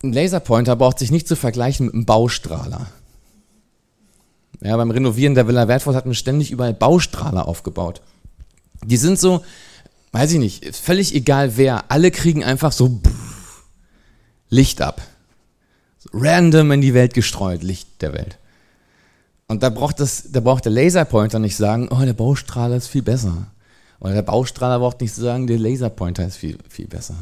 Ein 0.03 0.15
Laserpointer 0.15 0.77
braucht 0.77 0.99
sich 0.99 1.11
nicht 1.11 1.29
zu 1.29 1.37
vergleichen 1.37 1.85
mit 1.85 1.95
einem 1.95 2.07
Baustrahler. 2.07 2.87
Ja, 4.63 4.79
beim 4.79 4.93
Renovieren 4.93 5.35
der 5.35 5.47
Villa 5.47 5.69
Wertvoll 5.69 5.95
hatten 5.95 6.09
wir 6.09 6.15
ständig 6.15 6.51
überall 6.51 6.73
Baustrahler 6.73 7.47
aufgebaut. 7.47 8.01
Die 8.83 8.97
sind 8.97 9.21
so, 9.21 9.45
weiß 10.13 10.33
ich 10.33 10.39
nicht, 10.39 10.75
völlig 10.75 11.15
egal 11.15 11.59
wer, 11.59 11.91
alle 11.91 12.11
kriegen 12.11 12.43
einfach 12.43 12.73
so 12.73 12.99
Licht 14.53 14.83
ab. 14.83 15.01
Random 16.13 16.73
in 16.73 16.83
die 16.83 16.93
Welt 16.93 17.15
gestreut, 17.15 17.63
Licht 17.63 18.03
der 18.03 18.13
Welt. 18.13 18.37
Und 19.49 19.63
da 19.63 19.71
braucht, 19.71 19.99
das, 19.99 20.25
da 20.31 20.41
braucht 20.41 20.67
der 20.67 20.73
Laserpointer 20.73 21.39
nicht 21.39 21.57
sagen, 21.57 21.89
oh, 21.91 22.05
der 22.05 22.13
Baustrahler 22.13 22.77
ist 22.77 22.89
viel 22.89 23.03
besser. 23.03 23.47
Oder 23.99 24.13
der 24.13 24.23
Baustrahler 24.23 24.79
braucht 24.79 25.01
nicht 25.01 25.15
sagen, 25.15 25.47
der 25.47 25.59
Laserpointer 25.59 26.27
ist 26.27 26.37
viel, 26.37 26.59
viel 26.69 26.87
besser. 26.87 27.15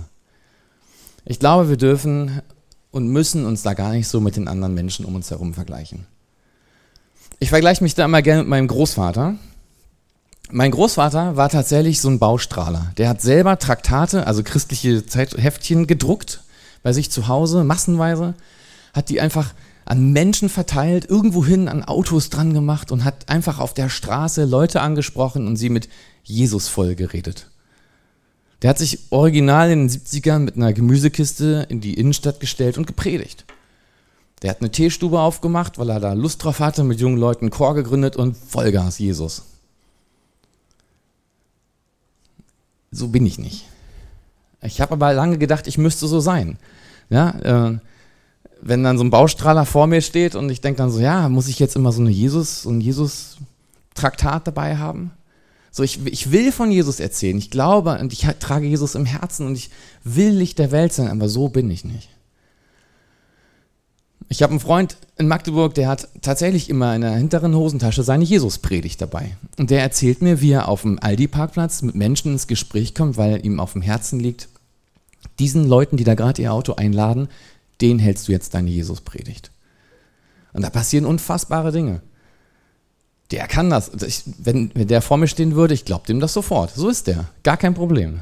Ich 1.25 1.39
glaube, 1.39 1.69
wir 1.69 1.77
dürfen 1.77 2.43
und 2.91 3.07
müssen 3.07 3.47
uns 3.47 3.63
da 3.63 3.75
gar 3.75 3.93
nicht 3.93 4.09
so 4.09 4.21
mit 4.21 4.35
den 4.35 4.49
anderen 4.49 4.75
Menschen 4.75 5.05
um 5.05 5.15
uns 5.15 5.31
herum 5.31 5.55
vergleichen. 5.55 6.07
Ich 7.39 7.51
vergleiche 7.51 7.85
mich 7.85 7.95
da 7.95 8.07
immer 8.07 8.23
gerne 8.23 8.41
mit 8.41 8.49
meinem 8.49 8.67
Großvater. 8.67 9.37
Mein 10.51 10.73
Großvater 10.73 11.37
war 11.37 11.49
tatsächlich 11.49 12.01
so 12.01 12.09
ein 12.09 12.19
Baustrahler. 12.19 12.93
Der 12.97 13.09
hat 13.09 13.23
selber 13.23 13.57
Traktate, 13.57 14.27
also 14.27 14.43
christliche 14.43 15.05
Heftchen 15.37 15.87
gedruckt 15.87 16.43
bei 16.83 16.93
sich 16.93 17.11
zu 17.11 17.29
Hause, 17.29 17.65
massenweise, 17.65 18.35
hat 18.93 19.09
die 19.09 19.21
einfach 19.21 19.55
an 19.85 20.13
Menschen 20.13 20.49
verteilt, 20.49 21.09
irgendwohin 21.09 21.69
an 21.69 21.83
Autos 21.83 22.31
dran 22.31 22.55
gemacht 22.55 22.93
und 22.93 23.05
hat 23.05 23.29
einfach 23.29 23.59
auf 23.59 23.75
der 23.75 23.89
Straße 23.89 24.45
Leute 24.45 24.81
angesprochen 24.81 25.47
und 25.47 25.57
sie 25.57 25.69
mit 25.69 25.89
Jesus 26.23 26.69
voll 26.69 26.95
geredet. 26.95 27.51
Der 28.63 28.71
hat 28.71 28.79
sich 28.79 28.99
original 29.11 29.71
in 29.71 29.89
den 29.89 29.89
70ern 29.89 30.41
mit 30.41 30.57
einer 30.57 30.73
Gemüsekiste 30.73 31.67
in 31.69 31.81
die 31.81 31.95
Innenstadt 31.95 32.41
gestellt 32.41 32.79
und 32.79 32.87
gepredigt. 32.87 33.47
Der 34.43 34.51
hat 34.51 34.61
eine 34.61 34.71
Teestube 34.71 35.21
aufgemacht, 35.21 35.79
weil 35.79 35.91
er 35.91 36.01
da 36.01 36.13
Lust 36.13 36.45
drauf 36.45 36.61
hatte, 36.61 36.85
mit 36.85 37.01
jungen 37.01 37.19
Leuten 37.19 37.47
einen 37.47 37.51
Chor 37.51 37.75
gegründet 37.75 38.17
und 38.17 38.37
Vollgas 38.37 38.99
Jesus. 38.99 39.43
So 42.91 43.09
bin 43.09 43.27
ich 43.27 43.39
nicht. 43.39 43.67
Ich 44.63 44.81
habe 44.81 44.93
aber 44.93 45.13
lange 45.13 45.39
gedacht, 45.39 45.67
ich 45.67 45.79
müsste 45.79 46.07
so 46.07 46.21
sein. 46.21 46.59
Ja, 47.09 47.31
äh, 47.71 47.79
wenn 48.63 48.85
dann 48.85 48.99
so 48.99 49.05
ein 49.05 49.11
Baustrahler 49.11 49.65
vor 49.65 49.87
mir 49.87 50.03
steht 50.03 50.35
und 50.35 50.51
ich 50.51 50.61
denke 50.61 50.79
dann 50.79 50.91
so, 50.91 51.01
ja, 51.01 51.29
muss 51.29 51.49
ich 51.49 51.59
jetzt 51.59 51.77
immer 51.77 51.93
so 51.93 52.01
eine 52.01 52.11
Jesus, 52.11 52.63
so 52.63 52.71
ein 52.71 52.81
Jesus-Traktat 52.81 54.47
dabei 54.47 54.77
haben? 54.77 55.13
So, 55.71 55.83
ich, 55.83 56.05
ich 56.07 56.33
will 56.33 56.53
von 56.53 56.71
Jesus 56.71 57.01
erzählen. 57.01 57.39
Ich 57.39 57.51
glaube 57.51 57.99
und 58.01 58.13
ich 58.13 58.27
trage 58.41 58.67
Jesus 58.67 58.95
im 58.95 59.07
Herzen 59.07 59.47
und 59.47 59.55
ich 59.55 59.71
will 60.05 60.31
Licht 60.31 60.59
der 60.59 60.73
Welt 60.73 60.93
sein, 60.93 61.09
aber 61.09 61.29
so 61.29 61.49
bin 61.49 61.71
ich 61.71 61.85
nicht. 61.85 62.09
Ich 64.33 64.45
habe 64.45 64.53
einen 64.53 64.61
Freund 64.61 64.97
in 65.19 65.27
Magdeburg, 65.27 65.75
der 65.75 65.89
hat 65.89 66.09
tatsächlich 66.23 66.71
immer 66.71 66.95
in 66.95 67.01
der 67.01 67.17
hinteren 67.17 67.57
Hosentasche 67.57 68.05
seine 68.05 68.23
Jesus-Predigt 68.23 69.01
dabei. 69.01 69.37
Und 69.59 69.71
der 69.71 69.83
erzählt 69.83 70.23
mir, 70.23 70.41
wie 70.41 70.53
er 70.53 70.69
auf 70.69 70.83
dem 70.83 71.01
Aldi-Parkplatz 71.03 71.83
mit 71.83 71.97
Menschen 71.97 72.33
ins 72.33 72.47
Gespräch 72.47 72.95
kommt, 72.95 73.17
weil 73.17 73.45
ihm 73.45 73.59
auf 73.59 73.73
dem 73.73 73.83
Herzen 73.83 74.21
liegt, 74.21 74.49
diesen 75.41 75.67
Leuten, 75.67 75.97
die 75.97 76.05
da 76.05 76.15
gerade 76.15 76.41
ihr 76.41 76.53
Auto 76.53 76.75
einladen, 76.75 77.27
den 77.81 77.99
hältst 77.99 78.29
du 78.29 78.33
jetzt 78.33 78.55
deine 78.55 78.71
Jesus-Predigt. 78.71 79.51
Und 80.53 80.63
da 80.63 80.71
passieren 80.71 81.07
unfassbare 81.07 81.73
Dinge. 81.73 82.01
Der 83.33 83.49
kann 83.49 83.69
das. 83.69 83.91
Ich, 84.07 84.23
wenn, 84.39 84.71
wenn 84.75 84.87
der 84.87 85.03
vor 85.03 85.17
mir 85.17 85.29
stehen 85.29 85.57
würde, 85.57 85.75
ich 85.75 85.85
glaube 85.85 86.07
dem 86.07 86.21
das 86.21 86.33
sofort. 86.33 86.73
So 86.73 86.89
ist 86.89 87.09
der. 87.09 87.27
Gar 87.43 87.57
kein 87.57 87.75
Problem. 87.75 88.21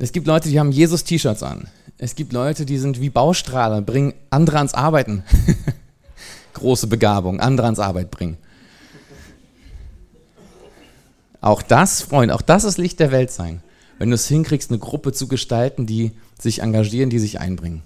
Es 0.00 0.12
gibt 0.12 0.28
Leute, 0.28 0.48
die 0.48 0.60
haben 0.60 0.70
Jesus-T-Shirts 0.70 1.42
an. 1.42 1.68
Es 1.98 2.14
gibt 2.14 2.32
Leute, 2.32 2.64
die 2.64 2.78
sind 2.78 3.00
wie 3.00 3.10
Baustrahler, 3.10 3.82
bringen 3.82 4.14
andere 4.30 4.58
ans 4.58 4.72
Arbeiten. 4.72 5.24
Große 6.54 6.86
Begabung, 6.86 7.40
andere 7.40 7.66
ans 7.66 7.80
Arbeit 7.80 8.12
bringen. 8.12 8.36
Auch 11.40 11.62
das, 11.62 12.00
Freund, 12.00 12.30
auch 12.30 12.42
das 12.42 12.62
ist 12.62 12.78
Licht 12.78 13.00
der 13.00 13.10
Welt 13.10 13.32
sein. 13.32 13.62
Wenn 13.98 14.10
du 14.10 14.14
es 14.14 14.28
hinkriegst, 14.28 14.70
eine 14.70 14.78
Gruppe 14.78 15.12
zu 15.12 15.26
gestalten, 15.26 15.86
die 15.86 16.12
sich 16.38 16.62
engagieren, 16.62 17.10
die 17.10 17.18
sich 17.18 17.40
einbringen. 17.40 17.82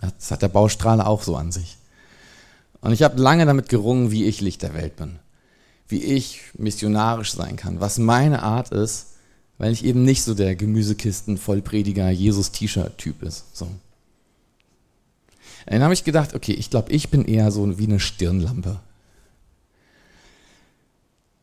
Das 0.00 0.30
hat 0.30 0.40
der 0.40 0.48
Baustrahler 0.48 1.06
auch 1.06 1.22
so 1.22 1.36
an 1.36 1.52
sich. 1.52 1.76
Und 2.80 2.92
ich 2.92 3.02
habe 3.02 3.20
lange 3.20 3.44
damit 3.44 3.68
gerungen, 3.68 4.10
wie 4.10 4.24
ich 4.24 4.40
Licht 4.40 4.62
der 4.62 4.74
Welt 4.74 4.96
bin. 4.96 5.18
Wie 5.86 6.02
ich 6.02 6.40
missionarisch 6.56 7.34
sein 7.34 7.56
kann. 7.56 7.80
Was 7.80 7.98
meine 7.98 8.42
Art 8.42 8.70
ist, 8.70 9.13
weil 9.58 9.72
ich 9.72 9.84
eben 9.84 10.04
nicht 10.04 10.22
so 10.22 10.34
der 10.34 10.56
Gemüsekisten 10.56 11.38
Vollprediger 11.38 12.10
Jesus 12.10 12.50
T-Shirt 12.50 12.98
Typ 12.98 13.22
ist. 13.22 13.44
So. 13.56 13.68
Dann 15.66 15.82
habe 15.82 15.94
ich 15.94 16.04
gedacht, 16.04 16.34
okay, 16.34 16.52
ich 16.52 16.70
glaube, 16.70 16.92
ich 16.92 17.08
bin 17.08 17.24
eher 17.24 17.50
so 17.50 17.78
wie 17.78 17.86
eine 17.86 18.00
Stirnlampe. 18.00 18.80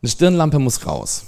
Eine 0.01 0.09
Stirnlampe 0.09 0.59
muss 0.59 0.85
raus. 0.85 1.25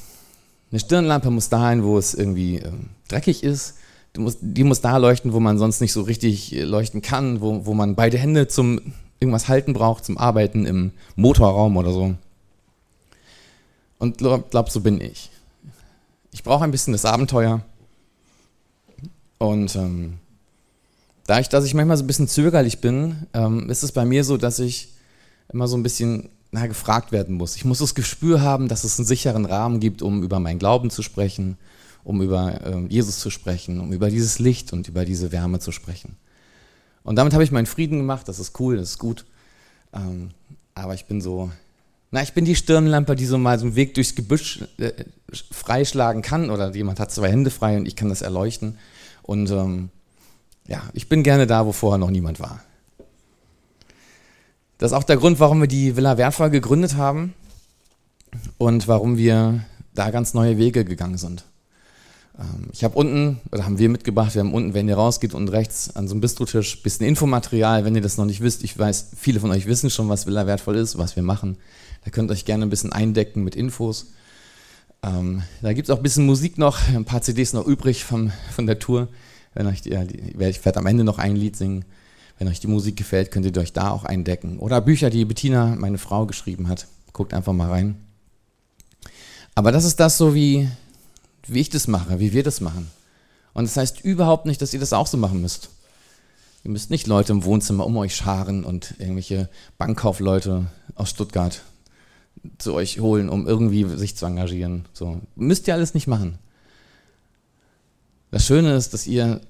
Eine 0.72 0.80
Stirnlampe 0.80 1.30
muss 1.30 1.50
dahin, 1.50 1.84
wo 1.84 1.98
es 1.98 2.14
irgendwie 2.14 2.58
äh, 2.58 2.72
dreckig 3.08 3.44
ist. 3.44 3.76
Die 4.16 4.20
muss, 4.20 4.38
die 4.42 4.64
muss 4.64 4.82
da 4.82 4.98
leuchten, 4.98 5.34
wo 5.34 5.40
man 5.40 5.58
sonst 5.58 5.80
nicht 5.80 5.94
so 5.94 6.02
richtig 6.02 6.54
äh, 6.56 6.64
leuchten 6.64 7.02
kann, 7.02 7.42
wo, 7.42 7.66
wo 7.66 7.74
man 7.74 7.96
beide 7.96 8.18
Hände 8.18 8.48
zum 8.48 8.94
irgendwas 9.20 9.48
halten 9.48 9.74
braucht, 9.74 10.06
zum 10.06 10.18
Arbeiten 10.18 10.66
im 10.66 10.92
Motorraum 11.16 11.78
oder 11.78 11.92
so. 11.92 12.16
Und 14.00 14.18
glaub, 14.18 14.52
glaub 14.52 14.70
so 14.70 14.82
bin 14.82 15.00
ich 15.00 15.30
ich 16.34 16.44
brauche 16.44 16.64
ein 16.64 16.72
bisschen 16.72 16.94
das 16.94 17.06
Abenteuer. 17.06 17.62
Und 19.38 19.76
ähm, 19.76 20.18
dadurch, 21.28 21.48
dass 21.48 21.64
ich 21.64 21.76
manchmal 21.76 21.96
so 21.96 22.04
ein 22.04 22.08
bisschen 22.08 22.28
zögerlich 22.28 22.82
bin, 22.82 23.28
ähm, 23.34 23.70
ist 23.70 23.84
es 23.84 23.92
bei 23.92 24.04
mir 24.04 24.24
so, 24.24 24.38
dass 24.38 24.60
ich 24.60 24.90
immer 25.52 25.68
so 25.68 25.78
ein 25.78 25.84
bisschen 25.84 26.30
na, 26.52 26.66
gefragt 26.66 27.12
werden 27.12 27.36
muss. 27.36 27.56
Ich 27.56 27.66
muss 27.66 27.80
das 27.80 27.96
Gespür 27.96 28.42
haben, 28.42 28.68
dass 28.68 28.84
es 28.84 28.98
einen 28.98 29.06
sicheren 29.06 29.46
Rahmen 29.46 29.80
gibt, 29.80 30.02
um 30.02 30.24
über 30.24 30.40
meinen 30.40 30.60
Glauben 30.60 30.90
zu 30.90 31.04
sprechen, 31.04 31.58
um 32.04 32.22
über 32.22 32.62
äh, 32.66 32.86
Jesus 32.90 33.20
zu 33.20 33.30
sprechen, 33.30 33.80
um 33.80 33.94
über 33.94 34.10
dieses 34.10 34.40
Licht 34.40 34.74
und 34.74 34.88
über 34.88 35.06
diese 35.06 35.32
Wärme 35.32 35.60
zu 35.60 35.72
sprechen. 35.72 36.18
Und 37.04 37.18
damit 37.18 37.34
habe 37.34 37.44
ich 37.44 37.52
meinen 37.52 37.66
Frieden 37.68 38.00
gemacht, 38.00 38.28
das 38.28 38.40
ist 38.40 38.60
cool, 38.60 38.78
das 38.78 38.92
ist 38.92 38.98
gut. 38.98 39.26
Ähm, 39.94 40.32
aber 40.74 40.96
ich 40.96 41.06
bin 41.06 41.22
so 41.22 41.52
na, 42.14 42.22
ich 42.22 42.34
bin 42.34 42.46
die 42.46 42.56
Stirnlampe, 42.56 43.16
die 43.16 43.26
so 43.26 43.40
mal 43.40 43.58
so 43.58 43.66
einen 43.66 43.76
Weg 43.76 43.96
durchs 43.96 44.14
Gebüsch 44.14 44.60
äh, 44.78 44.92
freischlagen 45.52 46.22
kann 46.22 46.52
oder 46.52 46.72
jemand 46.76 47.00
hat 47.00 47.12
zwei 47.12 47.32
Hände 47.32 47.50
frei 47.50 47.76
und 47.76 47.88
ich 47.88 47.96
kann 47.96 48.10
das 48.10 48.22
erleuchten. 48.22 48.78
Und 49.24 49.50
ähm, 49.50 49.90
ja, 50.68 50.84
ich 50.94 51.10
bin 51.10 51.24
gerne 51.24 51.48
da, 51.48 51.66
wo 51.66 51.72
vorher 51.72 51.98
noch 51.98 52.12
niemand 52.12 52.40
war. 52.40 52.62
Das 54.78 54.92
ist 54.92 54.96
auch 54.96 55.04
der 55.06 55.18
Grund, 55.18 55.40
warum 55.40 55.60
wir 55.62 55.68
die 55.68 55.96
Villa 55.96 56.20
Wertvoll 56.20 56.52
gegründet 56.52 56.98
haben 56.98 57.34
und 58.60 58.88
warum 58.88 59.18
wir 59.18 59.66
da 59.96 60.12
ganz 60.12 60.36
neue 60.36 60.60
Wege 60.60 60.86
gegangen 60.86 61.18
sind. 61.18 61.46
Ähm, 62.38 62.68
ich 62.74 62.84
habe 62.84 62.96
unten, 62.96 63.40
oder 63.52 63.66
haben 63.66 63.80
wir 63.80 63.90
mitgebracht, 63.90 64.36
wir 64.36 64.42
haben 64.42 64.54
unten, 64.54 64.76
wenn 64.76 64.88
ihr 64.88 64.98
rausgeht, 64.98 65.34
unten 65.34 65.50
rechts 65.50 65.96
an 65.96 66.08
so 66.08 66.14
einem 66.14 66.22
Bistrotisch 66.22 66.78
ein 66.78 66.84
bisschen 66.84 67.08
Infomaterial, 67.08 67.86
wenn 67.86 67.96
ihr 67.96 68.02
das 68.02 68.18
noch 68.18 68.26
nicht 68.26 68.42
wisst. 68.42 68.64
Ich 68.64 68.78
weiß, 68.78 69.14
viele 69.18 69.40
von 69.40 69.50
euch 69.50 69.66
wissen 69.66 69.90
schon, 69.90 70.10
was 70.10 70.28
Villa 70.28 70.46
wertvoll 70.46 70.76
ist, 70.76 70.96
was 71.00 71.16
wir 71.16 71.24
machen. 71.24 71.58
Da 72.04 72.12
könnt 72.12 72.30
ihr 72.30 72.34
euch 72.34 72.46
gerne 72.46 72.66
ein 72.66 72.70
bisschen 72.70 72.92
eindecken 72.92 73.44
mit 73.44 73.56
Infos. 73.56 74.08
Ähm, 75.04 75.44
da 75.62 75.74
gibt 75.74 75.90
es 75.90 75.94
auch 75.94 75.98
ein 75.98 76.04
bisschen 76.04 76.26
Musik 76.26 76.58
noch, 76.58 76.88
ein 76.90 77.06
paar 77.06 77.22
CDs 77.22 77.54
noch 77.54 77.66
übrig 77.66 78.04
vom, 78.04 78.32
von 78.52 78.66
der 78.66 78.80
Tour. 78.80 79.10
Wenn 79.54 79.68
euch 79.68 79.82
die, 79.82 79.92
ich 79.92 80.66
werde 80.66 80.80
am 80.80 80.86
Ende 80.86 81.04
noch 81.04 81.20
ein 81.20 81.36
Lied 81.36 81.56
singen. 81.56 81.86
Wenn 82.40 82.48
euch 82.48 82.60
die 82.60 82.68
Musik 82.68 82.96
gefällt, 82.96 83.30
könnt 83.30 83.46
ihr 83.46 83.62
euch 83.62 83.74
da 83.74 83.92
auch 83.92 84.06
eindecken. 84.06 84.58
Oder 84.60 84.82
Bücher, 84.82 85.10
die 85.10 85.26
Bettina, 85.26 85.76
meine 85.78 86.00
Frau, 86.00 86.26
geschrieben 86.26 86.68
hat. 86.68 86.88
Guckt 87.12 87.34
einfach 87.34 87.54
mal 87.54 87.70
rein. 87.70 87.96
Aber 89.54 89.72
das 89.72 89.86
ist 89.86 90.00
das 90.00 90.18
so, 90.18 90.34
wie, 90.34 90.68
wie 91.48 91.60
ich 91.60 91.70
das 91.70 91.88
mache, 91.88 92.20
wie 92.20 92.34
wir 92.34 92.42
das 92.42 92.60
machen. 92.60 92.90
Und 93.54 93.66
das 93.66 93.78
heißt 93.78 94.02
überhaupt 94.04 94.48
nicht, 94.48 94.62
dass 94.62 94.74
ihr 94.74 94.80
das 94.80 94.94
auch 94.94 95.06
so 95.06 95.18
machen 95.18 95.42
müsst. 95.42 95.70
Ihr 96.64 96.72
müsst 96.72 96.90
nicht 96.90 97.06
Leute 97.06 97.34
im 97.34 97.44
Wohnzimmer 97.44 97.86
um 97.86 97.98
euch 97.98 98.16
scharen 98.16 98.64
und 98.64 98.96
irgendwelche 98.98 99.50
Bankkaufleute 99.78 100.66
aus 100.96 101.12
Stuttgart 101.12 101.62
zu 102.58 102.74
euch 102.74 103.00
holen, 103.00 103.30
um 103.30 103.48
irgendwie 103.48 103.86
sich 103.98 104.16
zu 104.16 104.26
engagieren. 104.26 104.86
So. 104.94 105.22
Müsst 105.36 105.68
ihr 105.68 105.74
alles 105.74 105.94
nicht 105.94 106.08
machen. 106.08 106.38
Das 108.32 108.46
Schöne 108.46 108.76
ist, 108.76 108.94
dass 108.94 109.08
ihr 109.08 109.42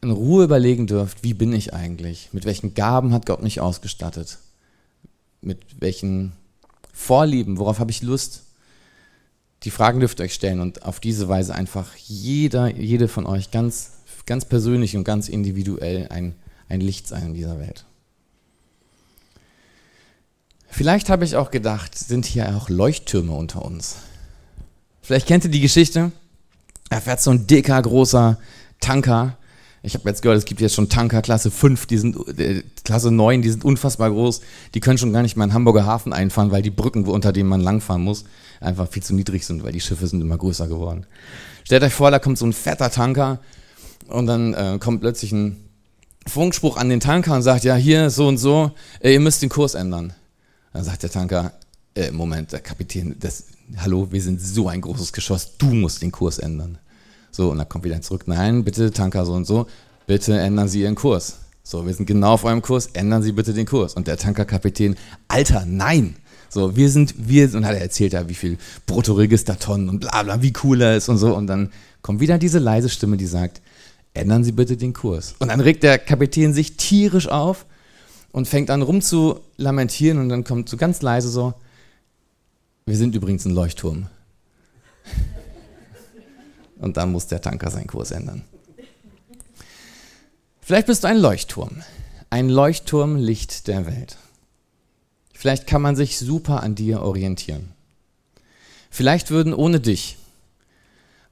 in 0.00 0.10
Ruhe 0.10 0.44
überlegen 0.44 0.86
dürft, 0.86 1.22
wie 1.22 1.34
bin 1.34 1.52
ich 1.52 1.74
eigentlich? 1.74 2.30
Mit 2.32 2.44
welchen 2.44 2.74
Gaben 2.74 3.12
hat 3.12 3.26
Gott 3.26 3.42
mich 3.42 3.60
ausgestattet? 3.60 4.38
Mit 5.40 5.58
welchen 5.80 6.32
Vorlieben? 6.92 7.58
Worauf 7.58 7.78
habe 7.78 7.90
ich 7.90 8.02
Lust? 8.02 8.42
Die 9.64 9.70
Fragen 9.70 10.00
dürft 10.00 10.20
ihr 10.20 10.24
euch 10.24 10.34
stellen 10.34 10.60
und 10.60 10.84
auf 10.84 10.98
diese 10.98 11.28
Weise 11.28 11.54
einfach 11.54 11.94
jeder, 11.96 12.68
jede 12.76 13.06
von 13.06 13.26
euch 13.26 13.52
ganz, 13.52 13.92
ganz 14.26 14.44
persönlich 14.44 14.96
und 14.96 15.04
ganz 15.04 15.28
individuell 15.28 16.08
ein, 16.08 16.34
ein 16.68 16.80
Licht 16.80 17.06
sein 17.06 17.26
in 17.26 17.34
dieser 17.34 17.60
Welt. 17.60 17.84
Vielleicht 20.72 21.10
habe 21.10 21.26
ich 21.26 21.36
auch 21.36 21.50
gedacht, 21.50 21.96
sind 21.96 22.24
hier 22.24 22.56
auch 22.56 22.70
Leuchttürme 22.70 23.32
unter 23.32 23.62
uns. 23.62 23.96
Vielleicht 25.02 25.26
kennt 25.26 25.44
ihr 25.44 25.50
die 25.50 25.60
Geschichte. 25.60 26.12
Da 26.88 26.98
fährt 26.98 27.20
so 27.20 27.30
ein 27.30 27.46
dicker, 27.46 27.80
großer 27.80 28.38
Tanker. 28.80 29.36
Ich 29.82 29.92
habe 29.94 30.08
jetzt 30.08 30.22
gehört, 30.22 30.38
es 30.38 30.46
gibt 30.46 30.62
jetzt 30.62 30.74
schon 30.74 30.88
Tanker 30.88 31.20
Klasse 31.20 31.50
5, 31.50 31.86
die 31.86 31.98
sind 31.98 32.38
äh, 32.38 32.62
Klasse 32.84 33.10
9, 33.10 33.42
die 33.42 33.50
sind 33.50 33.66
unfassbar 33.66 34.10
groß. 34.10 34.40
Die 34.74 34.80
können 34.80 34.96
schon 34.96 35.12
gar 35.12 35.20
nicht 35.20 35.36
mehr 35.36 35.44
in 35.44 35.52
Hamburger 35.52 35.84
Hafen 35.84 36.14
einfahren, 36.14 36.50
weil 36.50 36.62
die 36.62 36.70
Brücken, 36.70 37.04
unter 37.04 37.34
denen 37.34 37.50
man 37.50 37.60
langfahren 37.60 38.02
muss, 38.02 38.24
einfach 38.60 38.88
viel 38.88 39.02
zu 39.02 39.14
niedrig 39.14 39.44
sind, 39.44 39.64
weil 39.64 39.72
die 39.72 39.80
Schiffe 39.80 40.06
sind 40.06 40.22
immer 40.22 40.38
größer 40.38 40.68
geworden. 40.68 41.04
Stellt 41.64 41.82
euch 41.82 41.92
vor, 41.92 42.10
da 42.10 42.18
kommt 42.18 42.38
so 42.38 42.46
ein 42.46 42.54
fetter 42.54 42.90
Tanker 42.90 43.40
und 44.08 44.26
dann 44.26 44.54
äh, 44.54 44.78
kommt 44.80 45.02
plötzlich 45.02 45.32
ein 45.32 45.68
Funkspruch 46.26 46.78
an 46.78 46.88
den 46.88 47.00
Tanker 47.00 47.34
und 47.34 47.42
sagt, 47.42 47.64
ja, 47.64 47.74
hier 47.74 48.08
so 48.08 48.26
und 48.26 48.38
so, 48.38 48.70
äh, 49.00 49.12
ihr 49.12 49.20
müsst 49.20 49.42
den 49.42 49.50
Kurs 49.50 49.74
ändern. 49.74 50.14
Dann 50.72 50.84
sagt 50.84 51.02
der 51.02 51.10
Tanker, 51.10 51.52
äh, 51.94 52.10
Moment, 52.10 52.52
der 52.52 52.60
Kapitän, 52.60 53.16
das, 53.20 53.44
hallo, 53.76 54.08
wir 54.10 54.22
sind 54.22 54.40
so 54.40 54.68
ein 54.68 54.80
großes 54.80 55.12
Geschoss, 55.12 55.56
du 55.58 55.66
musst 55.66 56.02
den 56.02 56.12
Kurs 56.12 56.38
ändern. 56.38 56.78
So, 57.30 57.50
und 57.50 57.58
dann 57.58 57.68
kommt 57.68 57.84
wieder 57.84 58.00
zurück, 58.00 58.24
nein, 58.26 58.64
bitte, 58.64 58.90
Tanker 58.90 59.24
so 59.24 59.32
und 59.32 59.46
so, 59.46 59.66
bitte 60.06 60.38
ändern 60.38 60.68
Sie 60.68 60.82
Ihren 60.82 60.94
Kurs. 60.94 61.36
So, 61.62 61.86
wir 61.86 61.94
sind 61.94 62.06
genau 62.06 62.32
auf 62.32 62.44
eurem 62.44 62.62
Kurs, 62.62 62.88
ändern 62.92 63.22
Sie 63.22 63.32
bitte 63.32 63.54
den 63.54 63.66
Kurs. 63.66 63.94
Und 63.94 64.06
der 64.06 64.16
Tankerkapitän, 64.16 64.96
Alter, 65.28 65.64
nein! 65.66 66.16
So, 66.48 66.76
wir 66.76 66.90
sind, 66.90 67.14
wir, 67.16 67.54
und 67.54 67.64
hat 67.64 67.74
er 67.74 67.80
erzählt 67.80 68.12
ja, 68.12 68.28
wie 68.28 68.34
viel 68.34 68.58
Bruttoregistertonnen 68.86 69.88
und 69.88 70.00
bla 70.00 70.22
bla, 70.22 70.42
wie 70.42 70.52
cool 70.62 70.82
er 70.82 70.96
ist 70.96 71.08
und 71.08 71.16
so. 71.16 71.34
Und 71.34 71.46
dann 71.46 71.70
kommt 72.02 72.20
wieder 72.20 72.36
diese 72.36 72.58
leise 72.58 72.90
Stimme, 72.90 73.16
die 73.16 73.26
sagt, 73.26 73.62
ändern 74.12 74.44
Sie 74.44 74.52
bitte 74.52 74.76
den 74.76 74.92
Kurs. 74.92 75.34
Und 75.38 75.48
dann 75.48 75.60
regt 75.60 75.82
der 75.82 75.98
Kapitän 75.98 76.52
sich 76.52 76.76
tierisch 76.76 77.28
auf 77.28 77.64
und 78.32 78.48
fängt 78.48 78.70
an 78.70 78.82
rum 78.82 79.00
zu 79.00 79.40
lamentieren 79.56 80.18
und 80.18 80.28
dann 80.28 80.44
kommt 80.44 80.68
so 80.68 80.76
ganz 80.76 81.02
leise 81.02 81.28
so, 81.28 81.54
wir 82.86 82.96
sind 82.96 83.14
übrigens 83.14 83.44
ein 83.44 83.54
Leuchtturm. 83.54 84.08
Und 86.80 86.96
dann 86.96 87.12
muss 87.12 87.28
der 87.28 87.40
Tanker 87.40 87.70
seinen 87.70 87.86
Kurs 87.86 88.10
ändern. 88.10 88.42
Vielleicht 90.60 90.88
bist 90.88 91.04
du 91.04 91.08
ein 91.08 91.18
Leuchtturm. 91.18 91.82
ein 92.28 92.48
Leuchtturmlicht 92.48 93.68
der 93.68 93.86
Welt. 93.86 94.16
Vielleicht 95.34 95.66
kann 95.66 95.82
man 95.82 95.96
sich 95.96 96.18
super 96.18 96.62
an 96.62 96.74
dir 96.74 97.02
orientieren. 97.02 97.72
Vielleicht 98.90 99.30
würden 99.30 99.52
ohne 99.54 99.80
dich 99.80 100.16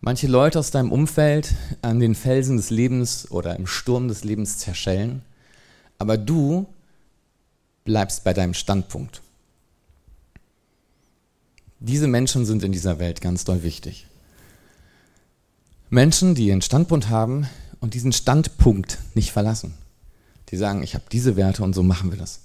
manche 0.01 0.27
Leute 0.27 0.59
aus 0.59 0.71
deinem 0.71 0.93
Umfeld 0.93 1.55
an 1.83 2.01
den 2.01 2.15
Felsen 2.15 2.59
des 2.59 2.71
Lebens 2.71 3.31
oder 3.31 3.57
im 3.57 3.67
Sturm 3.67 4.09
des 4.09 4.25
Lebens 4.25 4.59
zerschellen, 4.59 5.23
aber 5.99 6.19
du 6.19 6.67
bleibst 7.85 8.25
bei 8.25 8.33
deinem 8.33 8.55
Standpunkt. 8.55 9.23
Diese 11.79 12.09
Menschen 12.09 12.45
sind 12.45 12.63
in 12.63 12.73
dieser 12.73 12.99
Welt 12.99 13.21
ganz 13.21 13.45
doll 13.45 13.63
wichtig. 13.63 14.07
Menschen, 15.89 16.35
die 16.35 16.47
ihren 16.47 16.63
Standpunkt 16.63 17.09
haben 17.09 17.49
und 17.81 17.95
diesen 17.95 18.13
Standpunkt 18.13 18.99
nicht 19.15 19.33
verlassen. 19.33 19.75
Die 20.51 20.57
sagen, 20.57 20.83
ich 20.83 20.95
habe 20.95 21.05
diese 21.11 21.37
Werte 21.37 21.63
und 21.65 21.75
so 21.75 21.83
machen 21.83 22.11
wir 22.11 22.19
das. 22.19 22.41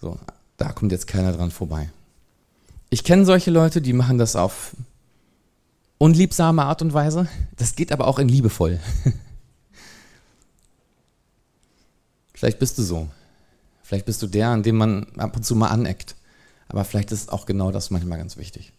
So, 0.00 0.18
da 0.56 0.72
kommt 0.72 0.92
jetzt 0.92 1.06
keiner 1.06 1.32
dran 1.32 1.50
vorbei. 1.50 1.90
Ich 2.90 3.04
kenne 3.04 3.24
solche 3.24 3.50
Leute, 3.50 3.80
die 3.80 3.92
machen 3.92 4.18
das 4.18 4.36
auf 4.36 4.74
unliebsame 5.98 6.64
Art 6.64 6.82
und 6.82 6.92
Weise. 6.92 7.28
Das 7.56 7.74
geht 7.76 7.92
aber 7.92 8.06
auch 8.06 8.18
in 8.18 8.28
liebevoll. 8.28 8.80
Vielleicht 12.34 12.58
bist 12.58 12.76
du 12.78 12.82
so. 12.82 13.08
Vielleicht 13.86 14.06
bist 14.06 14.20
du 14.20 14.26
der, 14.26 14.48
an 14.48 14.64
dem 14.64 14.76
man 14.76 15.06
ab 15.16 15.36
und 15.36 15.44
zu 15.44 15.54
mal 15.54 15.68
aneckt. 15.68 16.16
Aber 16.66 16.84
vielleicht 16.84 17.12
ist 17.12 17.32
auch 17.32 17.46
genau 17.46 17.70
das 17.70 17.90
manchmal 17.90 18.18
ganz 18.18 18.36
wichtig. 18.36 18.72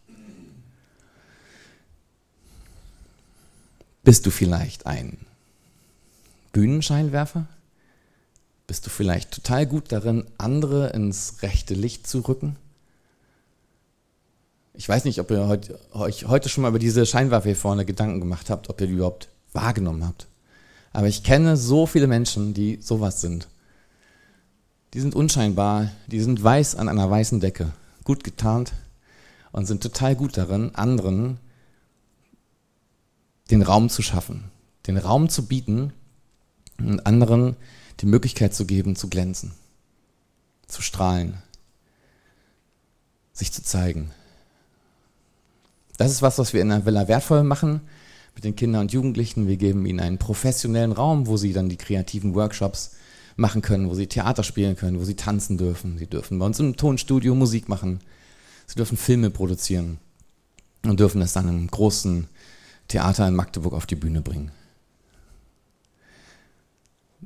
Bist 4.04 4.26
du 4.26 4.32
vielleicht 4.32 4.86
ein 4.86 5.18
Bühnenscheinwerfer? 6.52 7.48
Bist 8.68 8.86
du 8.86 8.90
vielleicht 8.90 9.32
total 9.32 9.66
gut 9.66 9.94
darin, 9.94 10.26
andere 10.38 10.90
ins 10.90 11.42
rechte 11.42 11.74
Licht 11.74 12.06
zu 12.06 12.20
rücken? 12.20 12.58
Ich 14.74 14.90
weiß 14.90 15.06
nicht, 15.06 15.22
ob 15.22 15.32
ihr 15.32 15.62
euch 15.94 16.28
heute 16.28 16.50
schon 16.50 16.64
mal 16.64 16.70
über 16.70 16.80
diese 16.80 17.06
Scheinwerfer 17.06 17.46
hier 17.46 17.56
vorne 17.56 17.86
Gedanken 17.86 18.20
gemacht 18.20 18.50
habt, 18.50 18.70
ob 18.70 18.82
ihr 18.82 18.88
die 18.88 18.94
überhaupt 18.94 19.30
wahrgenommen 19.54 20.06
habt. 20.06 20.28
Aber 20.92 21.08
ich 21.08 21.24
kenne 21.24 21.56
so 21.56 21.86
viele 21.86 22.08
Menschen, 22.08 22.54
die 22.54 22.80
sowas 22.82 23.22
sind. 23.22 23.48
Die 24.94 25.00
sind 25.00 25.16
unscheinbar, 25.16 25.92
die 26.08 26.22
sind 26.22 26.44
weiß 26.44 26.76
an 26.76 26.90
einer 26.90 27.10
weißen 27.10 27.40
Decke, 27.40 27.74
gut 28.04 28.24
getarnt 28.24 28.74
und 29.52 29.66
sind 29.66 29.84
total 29.84 30.16
gut 30.16 30.38
darin, 30.38 30.74
anderen 30.76 31.40
den 33.52 33.62
Raum 33.62 33.90
zu 33.90 34.02
schaffen, 34.02 34.46
den 34.88 34.98
Raum 34.98 35.30
zu 35.30 35.46
bieten 35.46 35.94
und 36.80 37.06
anderen 37.06 37.56
die 38.00 38.06
Möglichkeit 38.06 38.54
zu 38.54 38.66
geben, 38.66 38.96
zu 38.96 39.10
glänzen, 39.10 39.52
zu 40.68 40.82
strahlen, 40.82 41.42
sich 43.34 43.52
zu 43.52 43.64
zeigen. 43.64 44.12
Das 45.98 46.12
ist 46.12 46.22
was, 46.22 46.38
was 46.38 46.54
wir 46.54 46.62
in 46.62 46.70
der 46.70 46.86
Villa 46.86 47.08
wertvoll 47.08 47.44
machen 47.44 47.82
mit 48.36 48.44
den 48.44 48.56
Kindern 48.56 48.82
und 48.82 48.94
Jugendlichen. 48.94 49.48
Wir 49.48 49.58
geben 49.58 49.86
ihnen 49.86 50.00
einen 50.00 50.20
professionellen 50.20 50.92
Raum, 50.92 51.26
wo 51.26 51.38
sie 51.38 51.54
dann 51.54 51.70
die 51.70 51.78
kreativen 51.78 52.36
Workshops 52.36 52.92
machen 53.38 53.62
können, 53.62 53.90
wo 53.90 53.94
sie 53.94 54.08
Theater 54.08 54.44
spielen 54.44 54.76
können, 54.76 55.00
wo 55.00 55.06
sie 55.06 55.16
tanzen 55.16 55.58
dürfen. 55.58 55.98
Sie 55.98 56.08
dürfen 56.08 56.40
bei 56.40 56.46
uns 56.46 56.60
im 56.60 56.76
Tonstudio 56.76 57.36
Musik 57.36 57.70
machen. 57.70 58.00
Sie 58.66 58.76
dürfen 58.76 58.98
Filme 58.98 59.30
produzieren 59.30 60.00
und 60.84 61.00
dürfen 61.00 61.22
es 61.22 61.34
dann 61.34 61.48
im 61.48 61.68
großen 61.68 62.28
Theater 62.88 63.28
in 63.28 63.36
Magdeburg 63.36 63.74
auf 63.74 63.86
die 63.86 63.96
Bühne 63.96 64.22
bringen. 64.22 64.52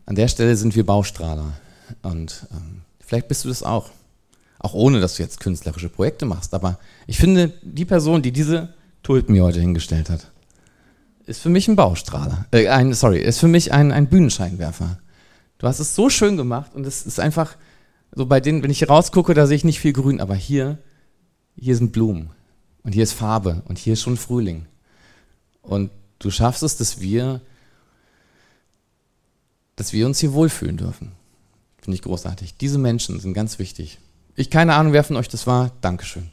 An 0.06 0.16
der 0.16 0.28
Stelle 0.28 0.56
sind 0.56 0.76
wir 0.76 0.86
Baustrahler 0.86 1.54
und 2.02 2.48
ähm, 2.52 2.82
vielleicht 3.00 3.28
bist 3.28 3.46
du 3.46 3.50
das 3.50 3.64
auch. 3.64 3.90
Auch 4.60 4.74
ohne, 4.74 5.00
dass 5.00 5.16
du 5.16 5.24
jetzt 5.24 5.40
künstlerische 5.40 5.90
Projekte 5.90 6.26
machst. 6.26 6.54
Aber 6.54 6.78
ich 7.08 7.18
finde, 7.18 7.52
die 7.64 7.86
Person, 7.86 8.22
die 8.22 8.32
diese 8.32 8.74
Tulpen 9.02 9.34
mir 9.34 9.44
heute 9.44 9.60
hingestellt 9.60 10.10
hat, 10.10 10.30
ist 11.26 11.42
für 11.42 11.50
mich 11.50 11.68
ein 11.68 11.76
Baustrahler. 11.76 12.46
Äh, 12.52 12.68
ein, 12.68 12.94
sorry, 12.94 13.20
ist 13.20 13.40
für 13.40 13.48
mich 13.48 13.72
ein, 13.72 13.92
ein 13.92 14.08
Bühnenscheinwerfer. 14.08 15.00
Du 15.62 15.68
hast 15.68 15.80
es 15.80 15.94
so 15.94 16.10
schön 16.10 16.38
gemacht 16.38 16.74
und 16.74 16.88
es 16.88 17.06
ist 17.06 17.20
einfach, 17.20 17.56
so 18.16 18.26
bei 18.26 18.40
denen, 18.40 18.64
wenn 18.64 18.72
ich 18.72 18.80
hier 18.80 18.90
rausgucke, 18.90 19.36
da 19.36 19.46
sehe 19.46 19.58
ich 19.58 19.64
nicht 19.64 19.80
viel 19.80 19.94
Grün, 19.94 20.20
aber 20.20 20.34
hier, 20.34 20.80
hier 21.56 21.76
sind 21.76 21.92
Blumen 21.92 22.32
und 22.82 22.94
hier 22.94 23.04
ist 23.04 23.14
Farbe 23.14 23.62
und 23.66 23.78
hier 23.78 23.94
ist 23.94 24.02
schon 24.02 24.18
Frühling. 24.18 24.66
Und 25.62 25.92
du 26.18 26.32
schaffst 26.32 26.64
es, 26.64 26.78
dass 26.78 27.00
wir, 27.00 27.42
dass 29.76 29.94
wir 29.94 30.08
uns 30.08 30.18
hier 30.18 30.34
wohlfühlen 30.34 30.78
dürfen. 30.78 31.12
Finde 31.80 31.94
ich 31.94 32.02
großartig. 32.02 32.58
Diese 32.58 32.80
Menschen 32.80 33.20
sind 33.20 33.36
ganz 33.36 33.60
wichtig. 33.60 34.00
Ich 34.36 34.50
keine 34.50 34.74
Ahnung, 34.74 34.94
wer 34.94 35.04
von 35.04 35.16
euch 35.16 35.30
das 35.30 35.46
war. 35.46 35.74
Dankeschön. 35.82 36.32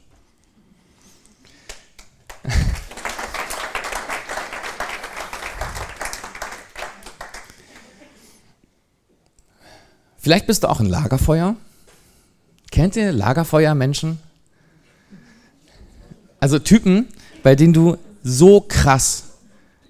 Vielleicht 10.29 10.45
bist 10.45 10.61
du 10.61 10.69
auch 10.69 10.79
ein 10.79 10.85
Lagerfeuer. 10.85 11.55
Kennt 12.69 12.95
ihr 12.95 13.11
Lagerfeuermenschen? 13.11 14.19
Also 16.39 16.59
Typen, 16.59 17.07
bei 17.41 17.55
denen 17.55 17.73
du 17.73 17.97
so 18.21 18.61
krass 18.61 19.23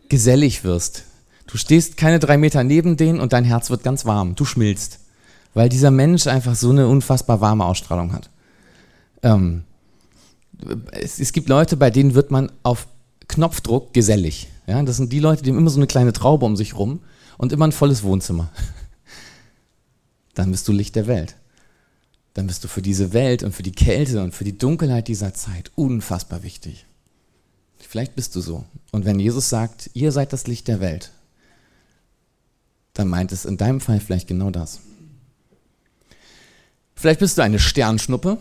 gesellig 0.08 0.63
wirst. 0.63 1.04
Du 1.45 1.58
stehst 1.58 1.97
keine 1.97 2.19
drei 2.19 2.38
Meter 2.38 2.63
neben 2.63 2.95
denen 2.95 3.19
und 3.19 3.34
dein 3.34 3.43
Herz 3.43 3.69
wird 3.69 3.84
ganz 3.84 4.06
warm. 4.06 4.36
Du 4.36 4.45
schmilzt. 4.45 4.99
Weil 5.54 5.67
dieser 5.67 5.91
Mensch 5.91 6.25
einfach 6.25 6.56
so 6.56 6.69
eine 6.69 6.88
unfassbar 6.88 7.41
warme 7.41 7.65
Ausstrahlung 7.65 8.13
hat. 8.13 8.30
Ähm, 9.23 9.63
es, 10.93 11.19
es, 11.19 11.34
gibt 11.34 11.49
Leute, 11.49 11.75
bei 11.75 11.91
denen 11.91 12.15
wird 12.15 12.32
man 12.32 12.49
auf 12.63 12.88
Knopfdruck 13.28 13.93
gesellig. 13.93 14.47
Ja, 14.67 14.82
das 14.84 14.95
sind 14.95 15.12
die 15.12 15.19
Leute, 15.19 15.43
die 15.43 15.49
haben 15.49 15.58
immer 15.58 15.69
so 15.69 15.80
eine 15.80 15.88
kleine 15.88 16.13
Traube 16.13 16.45
um 16.45 16.56
sich 16.56 16.78
rum 16.78 17.02
und 17.38 17.52
immer 17.52 17.67
ein 17.67 17.73
volles 17.73 18.04
Wohnzimmer 18.04 18.47
dann 20.39 20.52
bist 20.52 20.65
du 20.69 20.71
Licht 20.71 20.95
der 20.95 21.08
Welt. 21.08 21.36
Dann 22.34 22.47
bist 22.47 22.63
du 22.63 22.69
für 22.69 22.82
diese 22.82 23.12
Welt 23.12 23.43
und 23.43 23.54
für 23.54 23.63
die 23.63 23.73
Kälte 23.73 24.23
und 24.23 24.34
für 24.34 24.45
die 24.45 24.58
Dunkelheit 24.58 25.10
dieser 25.10 25.34
Zeit 25.34 25.69
unfassbar 25.75 26.43
wichtig. 26.43 26.86
Vielleicht 27.78 28.15
bist 28.15 28.38
du 28.38 28.41
so. 28.41 28.63
Und 28.93 29.04
wenn 29.04 29.19
Jesus 29.19 29.49
sagt, 29.49 29.89
ihr 29.95 30.13
seid 30.13 30.32
das 30.32 30.47
Licht 30.47 30.69
der 30.69 30.80
Welt, 30.80 31.12
dann 32.93 33.10
meint 33.10 33.34
es 33.34 33.43
in 33.43 33.58
deinem 33.58 33.82
Fall 33.82 33.99
vielleicht 33.99 34.30
genau 34.30 34.49
das. 34.49 34.80
Vielleicht 36.95 37.19
bist 37.19 37.38
du 37.38 37.41
eine 37.41 37.60
Sternschnuppe. 37.60 38.38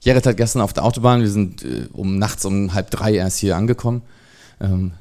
Jared 0.00 0.26
hat 0.26 0.36
gestern 0.36 0.62
auf 0.62 0.74
der 0.74 0.84
Autobahn, 0.84 1.22
wir 1.22 1.30
sind 1.30 1.64
äh, 1.64 1.88
um 1.92 2.18
nachts 2.18 2.44
um 2.44 2.72
halb 2.72 2.92
drei 2.92 3.14
erst 3.14 3.38
hier 3.38 3.56
angekommen. 3.56 4.02
Ähm, 4.60 4.92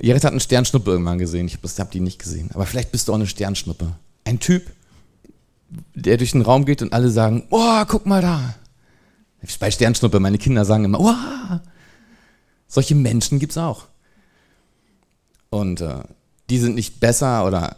Jared 0.00 0.24
hat 0.24 0.32
eine 0.32 0.40
Sternschnuppe 0.40 0.90
irgendwann 0.90 1.18
gesehen. 1.18 1.46
Ich 1.48 1.58
habe 1.58 1.68
hab 1.68 1.90
die 1.90 2.00
nicht 2.00 2.18
gesehen. 2.18 2.50
Aber 2.54 2.64
vielleicht 2.64 2.92
bist 2.92 3.08
du 3.08 3.12
auch 3.12 3.16
eine 3.16 3.26
Sternschnuppe. 3.26 3.92
Ein 4.24 4.40
Typ, 4.40 4.72
der 5.94 6.16
durch 6.16 6.32
den 6.32 6.42
Raum 6.42 6.64
geht 6.64 6.82
und 6.82 6.92
alle 6.92 7.10
sagen, 7.10 7.46
oh, 7.50 7.84
guck 7.86 8.06
mal 8.06 8.22
da. 8.22 8.54
Bei 9.60 9.70
Sternschnuppe, 9.70 10.20
meine 10.20 10.38
Kinder 10.38 10.64
sagen 10.64 10.84
immer, 10.84 11.00
oh. 11.00 11.14
Solche 12.68 12.94
Menschen 12.94 13.38
gibt 13.38 13.52
es 13.52 13.58
auch. 13.58 13.86
Und 15.50 15.80
äh, 15.80 16.00
die 16.50 16.58
sind 16.58 16.74
nicht 16.74 17.00
besser 17.00 17.46
oder, 17.46 17.76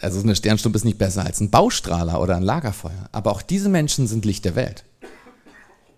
also 0.00 0.20
eine 0.20 0.36
Sternschnuppe 0.36 0.76
ist 0.76 0.84
nicht 0.84 0.98
besser 0.98 1.24
als 1.24 1.40
ein 1.40 1.50
Baustrahler 1.50 2.20
oder 2.20 2.36
ein 2.36 2.42
Lagerfeuer. 2.42 3.08
Aber 3.12 3.32
auch 3.32 3.42
diese 3.42 3.68
Menschen 3.68 4.06
sind 4.06 4.24
Licht 4.24 4.44
der 4.44 4.54
Welt. 4.54 4.84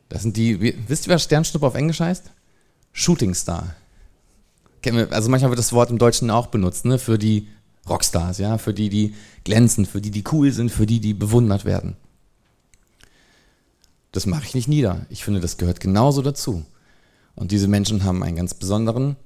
Das 0.09 0.23
sind 0.23 0.37
die, 0.37 0.77
wisst 0.89 1.07
ihr, 1.07 1.15
was 1.15 1.25
Sternschnuppe 1.25 1.67
auf 1.67 1.75
Englisch 1.75 2.01
heißt? 2.01 2.31
Shooting 2.93 3.35
Star. 3.35 3.75
Also 5.11 5.31
manchmal 5.31 5.51
wird 5.51 5.59
das 5.59 5.73
Wort 5.73 5.91
im 5.91 5.99
Deutschen 5.99 6.31
auch 6.31 6.49
benutzt, 6.49 6.85
ne, 6.85 6.99
für 6.99 7.19
die 7.19 7.49
Rockstars, 7.89 8.39
ja, 8.39 8.59
für 8.59 8.73
die, 8.73 8.89
die 8.89 9.15
glänzen, 9.45 9.87
für 9.87 10.01
die, 10.01 10.11
die 10.11 10.25
cool 10.33 10.53
sind, 10.53 10.71
für 10.71 10.87
die, 10.87 11.01
die 11.01 11.15
bewundert 11.15 11.65
werden. 11.65 11.97
Das 14.13 14.27
mache 14.27 14.45
ich 14.45 14.55
nicht 14.55 14.69
nieder. 14.69 15.07
Ich 15.11 15.25
finde, 15.25 15.41
das 15.41 15.57
gehört 15.57 15.81
genauso 15.81 16.23
dazu. 16.23 16.65
Und 17.35 17.51
diese 17.51 17.69
Menschen 17.69 18.05
haben 18.05 18.23
einen 18.23 18.37
ganz 18.37 18.55
besonderen 18.55 19.17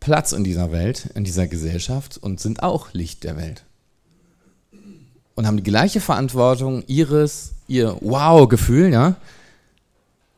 Platz 0.00 0.32
in 0.32 0.42
dieser 0.42 0.72
Welt, 0.72 1.10
in 1.14 1.24
dieser 1.24 1.46
Gesellschaft 1.46 2.16
und 2.16 2.40
sind 2.40 2.62
auch 2.62 2.92
Licht 2.92 3.24
der 3.24 3.36
Welt. 3.36 3.64
Und 5.34 5.46
haben 5.46 5.58
die 5.58 5.62
gleiche 5.62 6.00
Verantwortung, 6.00 6.82
ihres, 6.86 7.52
ihr 7.68 7.96
Wow-Gefühl, 8.00 8.92
ja, 8.92 9.16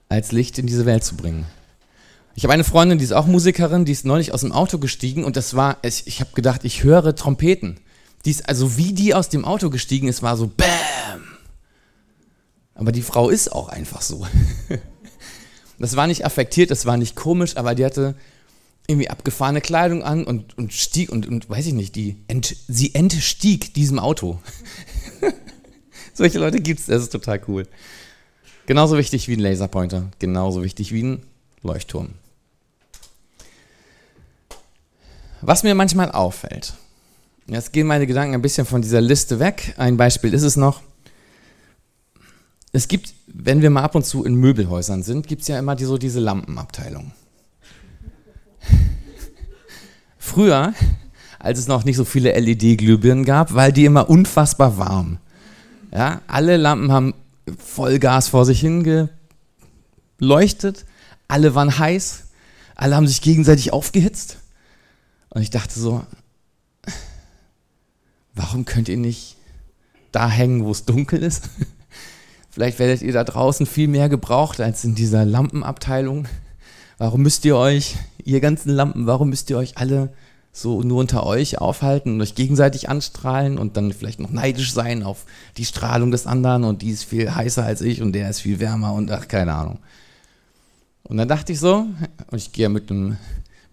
als 0.09 0.33
Licht 0.33 0.59
in 0.59 0.67
diese 0.67 0.87
Welt 0.87 1.05
zu 1.05 1.17
bringen. 1.17 1.47
Ich 2.35 2.45
habe 2.45 2.55
eine 2.55 2.65
Freundin, 2.65 2.99
die 2.99 3.05
ist 3.05 3.13
auch 3.13 3.27
Musikerin, 3.27 3.85
die 3.85 3.93
ist 3.93 4.05
neulich 4.05 4.33
aus 4.33 4.41
dem 4.43 4.53
Auto 4.53 4.79
gestiegen 4.79 5.25
und 5.25 5.37
das 5.37 5.55
war, 5.55 5.79
ich, 5.83 6.07
ich 6.07 6.21
habe 6.21 6.31
gedacht, 6.33 6.65
ich 6.65 6.85
höre 6.85 7.15
Trompeten. 7.15 7.81
Die 8.25 8.31
ist, 8.31 8.49
also 8.49 8.77
wie 8.77 8.93
die 8.93 9.15
aus 9.15 9.29
dem 9.29 9.45
Auto 9.45 9.71
gestiegen 9.71 10.09
ist, 10.09 10.23
war 10.23 10.37
so 10.37 10.47
BÄM. 10.47 11.23
Aber 12.75 12.93
die 12.93 13.03
Frau 13.03 13.29
ist 13.31 13.53
auch 13.53 13.69
einfach 13.69 14.03
so. 14.03 14.27
Das 15.81 15.97
war 15.97 16.07
nicht 16.07 16.27
affektiert, 16.27 16.71
das 16.71 16.85
war 16.85 16.99
nicht 16.99 17.17
komisch, 17.17 17.57
aber 17.57 17.75
die 17.75 17.87
hatte 17.87 18.15
irgendwie 18.87 19.09
abgefahrene 19.09 19.63
Kleidung 19.63 20.03
an 20.03 20.25
und, 20.25 20.59
und 20.59 20.75
stieg 20.75 21.11
und, 21.11 21.27
und 21.27 21.49
weiß 21.49 21.67
ich 21.69 21.73
nicht, 21.73 21.97
die 21.97 22.17
ent, 22.29 22.55
sie 22.69 22.95
entstieg 22.95 23.73
diesem 23.73 23.99
Auto. 23.99 24.39
Solche 26.13 26.39
Leute 26.39 26.61
gibt 26.61 26.81
es, 26.81 26.87
das 26.87 27.05
ist 27.05 27.13
total 27.13 27.41
cool. 27.49 27.67
Genauso 28.67 28.99
wichtig 28.99 29.27
wie 29.27 29.37
ein 29.37 29.41
Laserpointer, 29.41 30.11
genauso 30.19 30.63
wichtig 30.63 30.93
wie 30.93 31.03
ein 31.03 31.23
Leuchtturm. 31.63 32.11
Was 35.43 35.63
mir 35.63 35.75
manchmal 35.75 36.11
auffällt, 36.11 36.75
jetzt 37.47 37.73
gehen 37.73 37.87
meine 37.87 38.07
Gedanken 38.07 38.35
ein 38.35 38.43
bisschen 38.43 38.67
von 38.67 38.83
dieser 38.83 39.01
Liste 39.01 39.41
weg. 39.41 39.75
Ein 39.79 39.97
Beispiel 39.97 40.35
ist 40.35 40.43
es 40.43 40.57
noch. 40.57 40.83
Es 42.73 42.89
gibt, 42.89 43.15
wenn 43.27 43.63
wir 43.63 43.71
mal 43.71 43.83
ab 43.83 43.95
und 43.95 44.05
zu 44.05 44.25
in 44.25 44.35
Möbelhäusern 44.35 45.03
sind, 45.03 45.27
gibt 45.27 45.43
es 45.43 45.49
ja 45.49 45.59
immer 45.59 45.75
die, 45.75 45.85
so 45.85 45.99
diese 45.99 46.21
Lampenabteilung. 46.21 47.13
Früher, 50.19 50.75
als 51.39 51.59
es 51.59 51.67
noch 51.67 51.85
nicht 51.85 51.97
so 51.97 52.05
viele 52.05 52.39
LED-Glühbirnen 52.39 53.25
gab, 53.25 53.55
weil 53.55 53.73
die 53.73 53.87
immer 53.87 54.09
unfassbar 54.09 54.79
warm. 54.79 55.19
Ja, 55.93 56.23
alle 56.29 56.57
Lampen 56.57 56.93
haben 56.93 57.15
Vollgas 57.59 58.29
vor 58.29 58.45
sich 58.45 58.61
hingeleuchtet, 58.61 60.85
alle 61.31 61.55
waren 61.55 61.79
heiß, 61.79 62.25
alle 62.75 62.97
haben 62.97 63.07
sich 63.07 63.21
gegenseitig 63.21 63.73
aufgehitzt. 63.73 64.39
Und 65.31 65.43
ich 65.43 65.51
dachte 65.51 65.79
so, 65.79 66.05
warum 68.35 68.65
könnt 68.65 68.89
ihr 68.89 68.97
nicht 68.97 69.37
da 70.13 70.29
hängen, 70.29 70.65
wo 70.65 70.71
es 70.71 70.85
dunkel 70.85 71.23
ist? 71.23 71.49
Vielleicht 72.51 72.79
werdet 72.81 73.03
ihr 73.03 73.13
da 73.13 73.23
draußen 73.23 73.65
viel 73.65 73.87
mehr 73.87 74.09
gebraucht 74.09 74.61
als 74.61 74.85
in 74.85 74.95
dieser 74.95 75.25
Lampenabteilung. 75.25 76.27
Warum 76.99 77.23
müsst 77.23 77.45
ihr 77.45 77.57
euch, 77.57 77.97
ihr 78.25 78.41
ganzen 78.41 78.71
Lampen, 78.71 79.07
warum 79.07 79.31
müsst 79.31 79.51
ihr 79.51 79.57
euch 79.57 79.79
alle 79.79 80.13
so 80.53 80.83
nur 80.83 80.99
unter 80.99 81.25
euch 81.25 81.59
aufhalten 81.59 82.15
und 82.15 82.23
euch 82.23 82.35
gegenseitig 82.35 82.89
anstrahlen 82.89 83.57
und 83.57 83.77
dann 83.77 83.93
vielleicht 83.93 84.19
noch 84.19 84.31
neidisch 84.31 84.73
sein 84.73 85.05
auf 85.05 85.25
die 85.57 85.65
Strahlung 85.65 86.11
des 86.11 86.27
anderen 86.27 86.65
und 86.65 86.83
die 86.83 86.91
ist 86.91 87.05
viel 87.05 87.33
heißer 87.33 87.65
als 87.65 87.83
ich 87.83 88.03
und 88.03 88.13
der 88.13 88.29
ist 88.29 88.41
viel 88.41 88.59
wärmer 88.59 88.93
und 88.95 89.11
ach, 89.13 89.29
keine 89.29 89.55
Ahnung. 89.55 89.79
Und 91.11 91.17
dann 91.17 91.27
dachte 91.27 91.53
ich 91.53 91.59
so, 91.59 91.87
und 92.31 92.39
ich 92.39 92.53
gehe 92.53 92.69
mit 92.69 92.89
einem 92.89 93.17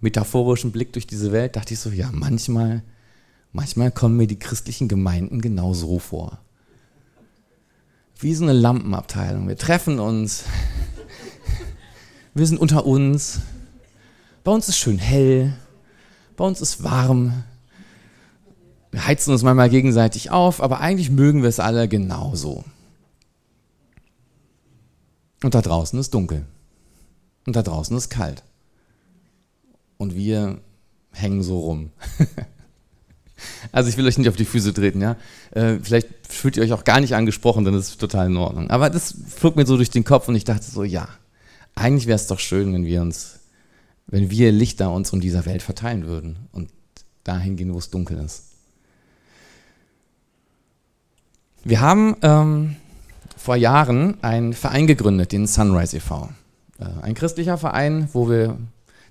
metaphorischen 0.01 0.71
Blick 0.71 0.93
durch 0.93 1.05
diese 1.05 1.31
Welt, 1.31 1.55
dachte 1.55 1.75
ich 1.75 1.79
so, 1.79 1.91
ja, 1.91 2.09
manchmal, 2.11 2.81
manchmal 3.51 3.91
kommen 3.91 4.17
mir 4.17 4.25
die 4.25 4.39
christlichen 4.39 4.87
Gemeinden 4.87 5.39
genau 5.39 5.75
so 5.75 5.99
vor. 5.99 6.39
Wie 8.17 8.33
so 8.33 8.43
eine 8.43 8.53
Lampenabteilung. 8.53 9.47
Wir 9.47 9.55
treffen 9.55 9.99
uns, 9.99 10.45
wir 12.33 12.47
sind 12.47 12.59
unter 12.59 12.87
uns, 12.87 13.41
bei 14.43 14.51
uns 14.51 14.67
ist 14.67 14.79
schön 14.79 14.97
hell, 14.97 15.53
bei 16.37 16.43
uns 16.43 16.59
ist 16.59 16.81
warm. 16.81 17.43
Wir 18.89 19.05
heizen 19.05 19.31
uns 19.31 19.43
manchmal 19.43 19.69
gegenseitig 19.69 20.31
auf, 20.31 20.59
aber 20.59 20.79
eigentlich 20.79 21.11
mögen 21.11 21.43
wir 21.43 21.49
es 21.49 21.59
alle 21.59 21.87
genauso. 21.87 22.63
Und 25.43 25.53
da 25.53 25.61
draußen 25.61 25.99
ist 25.99 26.15
dunkel. 26.15 26.47
Und 27.47 27.55
da 27.55 27.63
draußen 27.63 27.97
ist 27.97 28.09
kalt. 28.09 28.43
Und 29.97 30.15
wir 30.15 30.59
hängen 31.11 31.41
so 31.41 31.59
rum. 31.59 31.89
also 33.71 33.89
ich 33.89 33.97
will 33.97 34.05
euch 34.05 34.19
nicht 34.19 34.29
auf 34.29 34.35
die 34.35 34.45
Füße 34.45 34.71
treten, 34.73 35.01
ja. 35.01 35.15
Äh, 35.51 35.79
vielleicht 35.81 36.09
fühlt 36.29 36.57
ihr 36.57 36.63
euch 36.63 36.73
auch 36.73 36.83
gar 36.83 36.99
nicht 36.99 37.15
angesprochen, 37.15 37.65
dann 37.65 37.73
ist 37.73 37.89
es 37.89 37.97
total 37.97 38.27
in 38.27 38.37
Ordnung. 38.37 38.69
Aber 38.69 38.91
das 38.91 39.15
flog 39.27 39.55
mir 39.55 39.65
so 39.65 39.77
durch 39.77 39.89
den 39.89 40.03
Kopf 40.03 40.27
und 40.27 40.35
ich 40.35 40.43
dachte 40.43 40.69
so, 40.69 40.83
ja, 40.83 41.07
eigentlich 41.73 42.05
wäre 42.05 42.17
es 42.17 42.27
doch 42.27 42.39
schön, 42.39 42.71
wenn 42.73 42.85
wir 42.85 43.01
uns 43.01 43.37
wenn 44.07 44.31
wir 44.31 44.51
Lichter 44.51 44.91
uns 44.91 45.11
in 45.13 45.19
dieser 45.19 45.45
Welt 45.45 45.61
verteilen 45.61 46.05
würden 46.05 46.47
und 46.51 46.69
dahin 47.23 47.57
gehen, 47.57 47.73
wo 47.73 47.77
es 47.77 47.89
dunkel 47.89 48.17
ist. 48.17 48.43
Wir 51.63 51.81
haben 51.81 52.15
ähm, 52.21 52.77
vor 53.35 53.57
Jahren 53.57 54.23
einen 54.23 54.53
Verein 54.53 54.87
gegründet, 54.87 55.33
den 55.33 55.45
Sunrise 55.45 55.97
e.V. 55.97 56.29
Äh, 56.79 56.85
ein 57.01 57.13
christlicher 57.13 57.57
Verein, 57.57 58.09
wo 58.13 58.29
wir 58.29 58.57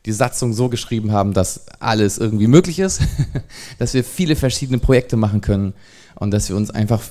die 0.05 0.13
Satzung 0.13 0.53
so 0.53 0.69
geschrieben 0.69 1.11
haben, 1.13 1.33
dass 1.33 1.67
alles 1.81 2.19
irgendwie 2.19 2.47
möglich 2.47 2.79
ist, 2.79 3.01
dass 3.79 3.95
wir 3.95 4.05
viele 4.05 4.37
verschiedene 4.37 4.79
Projekte 4.79 5.17
machen 5.17 5.41
können 5.41 5.75
und 6.15 6.31
dass 6.31 6.49
wir 6.49 6.57
uns 6.57 6.71
einfach 6.71 7.03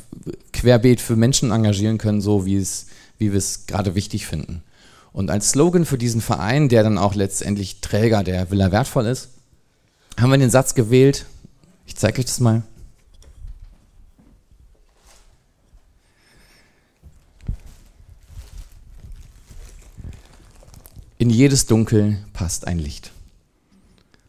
querbeet 0.53 1.01
für 1.01 1.15
Menschen 1.15 1.51
engagieren 1.51 1.97
können, 1.97 2.21
so 2.21 2.45
wie, 2.45 2.55
es, 2.55 2.87
wie 3.17 3.31
wir 3.31 3.37
es 3.37 3.67
gerade 3.67 3.95
wichtig 3.95 4.25
finden. 4.25 4.63
Und 5.11 5.29
als 5.29 5.51
Slogan 5.51 5.85
für 5.85 5.97
diesen 5.97 6.21
Verein, 6.21 6.69
der 6.69 6.83
dann 6.83 6.97
auch 6.97 7.15
letztendlich 7.15 7.81
Träger 7.81 8.23
der 8.23 8.49
Villa 8.51 8.71
Wertvoll 8.71 9.05
ist, 9.05 9.29
haben 10.19 10.31
wir 10.31 10.37
den 10.37 10.49
Satz 10.49 10.75
gewählt, 10.75 11.25
ich 11.85 11.95
zeige 11.95 12.19
euch 12.19 12.25
das 12.25 12.39
mal. 12.39 12.63
In 21.25 21.31
jedes 21.31 21.65
Dunkel 21.65 22.19
passt 22.33 22.67
ein 22.67 22.77
Licht. 22.77 23.11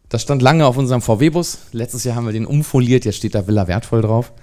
Das 0.09 0.23
stand 0.23 0.41
lange 0.41 0.65
auf 0.65 0.77
unserem 0.77 1.03
VW-Bus. 1.03 1.59
Letztes 1.71 2.03
Jahr 2.03 2.15
haben 2.15 2.25
wir 2.25 2.33
den 2.33 2.47
umfoliert, 2.47 3.05
jetzt 3.05 3.17
steht 3.17 3.35
da 3.35 3.45
Villa 3.45 3.67
Wertvoll 3.67 4.01
drauf, 4.01 4.33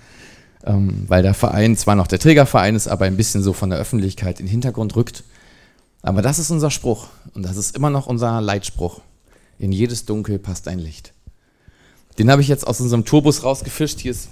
ähm, 0.63 1.03
weil 1.09 1.25
der 1.25 1.35
Verein 1.35 1.77
zwar 1.77 1.97
noch 1.97 2.07
der 2.07 2.21
Trägerverein 2.21 2.77
ist, 2.77 2.87
aber 2.87 3.07
ein 3.07 3.17
bisschen 3.17 3.43
so 3.43 3.55
von 3.55 3.71
der 3.71 3.81
Öffentlichkeit 3.81 4.39
in 4.39 4.47
den 4.47 4.53
Hintergrund 4.53 4.95
rückt. 4.95 5.25
Aber 6.03 6.23
das 6.23 6.39
ist 6.39 6.53
unser 6.53 6.71
Spruch 6.71 7.09
und 7.35 7.43
das 7.43 7.57
ist 7.57 7.75
immer 7.75 7.91
noch 7.91 8.07
unser 8.07 8.41
Leitspruch. 8.41 9.01
In 9.59 9.73
jedes 9.73 10.05
Dunkel 10.05 10.39
passt 10.39 10.69
ein 10.69 10.79
Licht. 10.79 11.13
Den 12.21 12.31
habe 12.31 12.41
ich 12.41 12.47
jetzt 12.47 12.69
aus 12.69 12.81
unserem 12.81 13.05
Tourbus 13.05 13.43
rausgefischt. 13.43 13.99
Hier 13.99 14.13
ist 14.13 14.29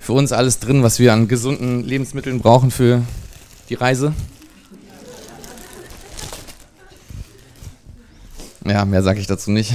für 0.00 0.14
uns 0.14 0.32
alles 0.32 0.58
drin, 0.58 0.82
was 0.82 0.98
wir 0.98 1.12
an 1.12 1.28
gesunden 1.28 1.84
Lebensmitteln 1.84 2.40
brauchen 2.40 2.72
für 2.72 3.02
die 3.68 3.74
Reise. 3.74 4.12
Ja, 8.68 8.84
mehr 8.84 9.02
sage 9.02 9.20
ich 9.20 9.26
dazu 9.28 9.50
nicht. 9.50 9.74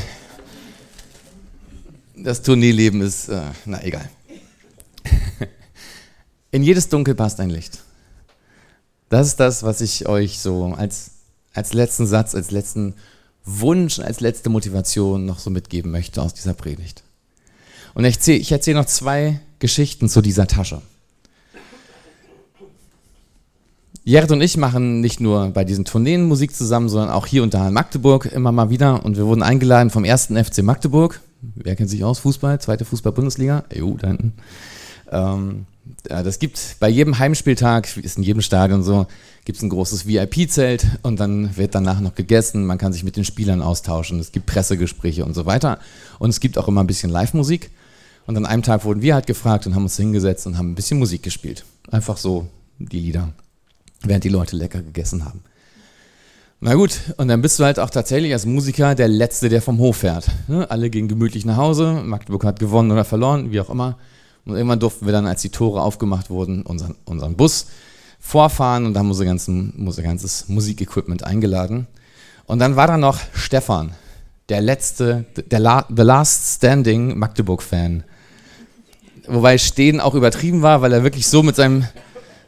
Das 2.15 2.41
Tourneeleben 2.41 3.01
ist, 3.01 3.29
äh, 3.29 3.41
na 3.65 3.81
egal. 3.83 4.09
In 6.51 6.61
jedes 6.61 6.89
Dunkel 6.89 7.15
passt 7.15 7.39
ein 7.39 7.49
Licht. 7.49 7.79
Das 9.09 9.27
ist 9.27 9.39
das, 9.39 9.63
was 9.63 9.81
ich 9.81 10.07
euch 10.07 10.39
so 10.39 10.73
als, 10.73 11.11
als 11.53 11.73
letzten 11.73 12.05
Satz, 12.05 12.35
als 12.35 12.51
letzten 12.51 12.95
Wunsch, 13.45 13.99
als 13.99 14.19
letzte 14.19 14.49
Motivation 14.49 15.25
noch 15.25 15.39
so 15.39 15.49
mitgeben 15.49 15.91
möchte 15.91 16.21
aus 16.21 16.33
dieser 16.33 16.53
Predigt. 16.53 17.03
Und 17.93 18.03
ich 18.03 18.15
erzähle, 18.15 18.37
ich 18.39 18.51
erzähle 18.51 18.77
noch 18.77 18.85
zwei 18.85 19.39
Geschichten 19.59 20.09
zu 20.09 20.21
dieser 20.21 20.47
Tasche. 20.47 20.81
Jared 24.03 24.31
und 24.31 24.41
ich 24.41 24.57
machen 24.57 24.99
nicht 24.99 25.19
nur 25.19 25.49
bei 25.49 25.63
diesen 25.63 25.85
Tourneen 25.85 26.27
Musik 26.27 26.55
zusammen, 26.55 26.89
sondern 26.89 27.11
auch 27.11 27.27
hier 27.27 27.43
und 27.43 27.53
da 27.53 27.67
in 27.67 27.73
Magdeburg 27.73 28.25
immer 28.25 28.51
mal 28.51 28.71
wieder. 28.71 29.05
Und 29.05 29.15
wir 29.15 29.27
wurden 29.27 29.43
eingeladen 29.43 29.91
vom 29.91 30.05
ersten 30.05 30.43
FC 30.43 30.63
Magdeburg. 30.63 31.21
Wer 31.41 31.75
kennt 31.75 31.89
sich 31.89 32.03
aus? 32.03 32.19
Fußball, 32.19 32.59
zweite 32.59 32.83
Fußball-Bundesliga. 32.85 33.63
EU, 33.75 33.93
da 33.97 34.07
hinten. 34.07 34.33
Ähm, 35.11 35.65
das 36.03 36.39
gibt 36.39 36.77
bei 36.79 36.89
jedem 36.89 37.19
Heimspieltag, 37.19 37.95
ist 37.97 38.17
in 38.17 38.23
jedem 38.23 38.41
Stadion 38.41 38.81
so, 38.81 39.05
gibt 39.45 39.57
es 39.57 39.63
ein 39.63 39.69
großes 39.69 40.07
VIP-Zelt 40.07 40.85
und 41.03 41.19
dann 41.19 41.55
wird 41.57 41.75
danach 41.75 41.99
noch 41.99 42.15
gegessen, 42.15 42.65
man 42.65 42.77
kann 42.77 42.93
sich 42.93 43.03
mit 43.03 43.17
den 43.17 43.25
Spielern 43.25 43.61
austauschen, 43.61 44.19
es 44.19 44.31
gibt 44.31 44.45
Pressegespräche 44.45 45.25
und 45.25 45.33
so 45.33 45.45
weiter. 45.45 45.79
Und 46.17 46.29
es 46.29 46.39
gibt 46.39 46.57
auch 46.57 46.67
immer 46.67 46.81
ein 46.81 46.87
bisschen 46.87 47.09
Live-Musik. 47.11 47.69
Und 48.25 48.37
an 48.37 48.45
einem 48.45 48.63
Tag 48.63 48.85
wurden 48.85 49.01
wir 49.01 49.15
halt 49.15 49.27
gefragt 49.27 49.67
und 49.67 49.75
haben 49.75 49.83
uns 49.83 49.97
hingesetzt 49.97 50.47
und 50.47 50.57
haben 50.57 50.71
ein 50.71 50.75
bisschen 50.75 50.99
Musik 50.99 51.23
gespielt. 51.23 51.65
Einfach 51.89 52.17
so 52.17 52.47
die 52.77 52.99
Lieder, 52.99 53.29
während 54.03 54.23
die 54.23 54.29
Leute 54.29 54.55
lecker 54.55 54.81
gegessen 54.81 55.25
haben. 55.25 55.43
Na 56.59 56.75
gut, 56.75 56.99
und 57.17 57.27
dann 57.27 57.41
bist 57.41 57.59
du 57.59 57.63
halt 57.63 57.79
auch 57.79 57.89
tatsächlich 57.89 58.33
als 58.33 58.45
Musiker 58.45 58.93
der 58.93 59.07
Letzte, 59.07 59.49
der 59.49 59.63
vom 59.63 59.79
Hof 59.79 59.97
fährt. 59.97 60.27
Ne? 60.47 60.69
Alle 60.69 60.91
gehen 60.91 61.07
gemütlich 61.07 61.43
nach 61.43 61.57
Hause, 61.57 62.03
Magdeburg 62.05 62.45
hat 62.45 62.59
gewonnen 62.59 62.91
oder 62.91 63.03
verloren, 63.03 63.51
wie 63.51 63.59
auch 63.59 63.71
immer. 63.71 63.97
Und 64.45 64.55
irgendwann 64.55 64.79
durften 64.79 65.05
wir 65.05 65.11
dann, 65.11 65.25
als 65.25 65.41
die 65.41 65.49
Tore 65.49 65.81
aufgemacht 65.81 66.29
wurden, 66.29 66.61
unseren, 66.61 66.95
unseren 67.05 67.35
Bus 67.35 67.67
vorfahren 68.19 68.85
und 68.85 68.93
da 68.93 68.99
haben 68.99 69.09
unser, 69.09 69.25
ganzen, 69.25 69.71
unser 69.85 70.03
ganzes 70.03 70.49
Musikequipment 70.49 71.23
eingeladen. 71.23 71.87
Und 72.45 72.59
dann 72.59 72.75
war 72.75 72.87
da 72.87 72.97
noch 72.97 73.19
Stefan, 73.33 73.93
der 74.49 74.61
letzte, 74.61 75.25
der 75.49 75.59
La 75.59 75.85
The 75.89 76.03
Last 76.03 76.57
Standing 76.57 77.17
Magdeburg-Fan. 77.17 78.03
Wobei 79.27 79.57
Stehen 79.57 79.99
auch 79.99 80.13
übertrieben 80.13 80.61
war, 80.61 80.81
weil 80.81 80.93
er 80.93 81.03
wirklich 81.03 81.27
so 81.27 81.41
mit 81.41 81.55
seinem, 81.55 81.85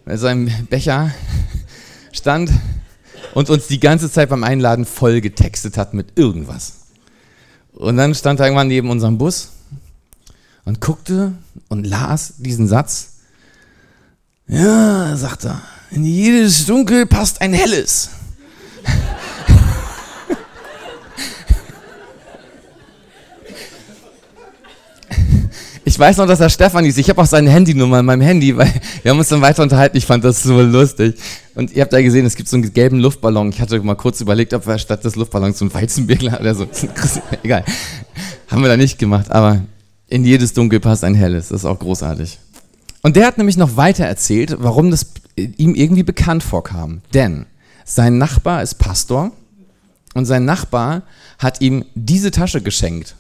mit 0.06 0.20
seinem 0.20 0.50
Becher 0.70 1.12
stand 2.12 2.52
und 3.34 3.50
uns 3.50 3.68
die 3.68 3.80
ganze 3.80 4.12
Zeit 4.12 4.30
beim 4.30 4.44
Einladen 4.44 4.86
voll 4.86 5.22
getextet 5.22 5.78
hat 5.78 5.94
mit 5.94 6.18
irgendwas. 6.18 6.74
Und 7.74 7.98
dann 7.98 8.14
stand 8.14 8.40
er 8.40 8.48
irgendwann 8.48 8.68
neben 8.68 8.90
unserem 8.90 9.18
Bus 9.18 9.50
und 10.66 10.80
guckte 10.80 11.34
und 11.70 11.86
las 11.86 12.36
diesen 12.38 12.68
Satz. 12.68 13.10
Ja, 14.48 15.16
sagt 15.16 15.46
er, 15.46 15.62
in 15.92 16.04
jedes 16.04 16.66
Dunkel 16.66 17.06
passt 17.06 17.42
ein 17.42 17.54
helles. 17.54 18.10
Ich 25.94 26.00
weiß 26.00 26.18
noch, 26.18 26.26
dass 26.26 26.40
er 26.40 26.50
Stefan 26.50 26.86
ist. 26.86 26.98
Ich 26.98 27.08
habe 27.08 27.22
auch 27.22 27.28
seine 27.28 27.52
Handynummer 27.52 28.00
in 28.00 28.06
meinem 28.08 28.22
Handy, 28.22 28.58
weil 28.58 28.74
wir 29.04 29.12
haben 29.12 29.20
uns 29.20 29.30
dann 29.30 29.42
weiter 29.42 29.62
unterhalten. 29.62 29.96
Ich 29.96 30.08
fand 30.08 30.24
das 30.24 30.42
so 30.42 30.60
lustig. 30.60 31.14
Und 31.54 31.72
ihr 31.72 31.84
habt 31.84 31.94
da 31.94 32.02
gesehen, 32.02 32.26
es 32.26 32.36
gibt 32.36 32.50
so 32.50 32.58
einen 32.58 32.74
gelben 32.74 32.98
Luftballon. 32.98 33.50
Ich 33.50 33.62
hatte 33.62 33.80
mal 33.82 33.94
kurz 33.94 34.20
überlegt, 34.20 34.56
ob 34.56 34.66
wir 34.66 34.80
statt 34.80 35.06
des 35.06 35.16
Luftballons 35.16 35.60
so 35.60 35.66
ein 35.66 35.74
Weizenbierglas 35.74 36.40
oder 36.40 36.56
so. 36.56 36.68
Egal. 37.44 37.64
Haben 38.48 38.64
wir 38.64 38.70
da 38.70 38.76
nicht 38.76 38.98
gemacht, 38.98 39.30
aber 39.32 39.62
in 40.08 40.26
jedes 40.26 40.54
Dunkel 40.54 40.80
passt 40.80 41.04
ein 41.04 41.14
helles. 41.14 41.50
Das 41.50 41.62
ist 41.62 41.66
auch 41.66 41.78
großartig. 41.78 42.40
Und 43.04 43.16
der 43.16 43.28
hat 43.28 43.38
nämlich 43.38 43.58
noch 43.58 43.78
weiter 43.78 44.06
erzählt, 44.06 44.56
warum 44.58 44.90
das 44.90 45.06
ihm 45.36 45.76
irgendwie 45.76 46.04
bekannt 46.04 46.42
vorkam. 46.42 47.02
Denn 47.14 47.46
sein 47.86 48.18
Nachbar 48.18 48.64
ist 48.64 48.80
Pastor 48.80 49.32
und 50.16 50.26
sein 50.26 50.44
Nachbar 50.44 51.04
hat 51.38 51.62
ihm 51.62 51.86
diese 51.94 52.32
Tasche 52.32 52.62
geschenkt. 52.62 53.16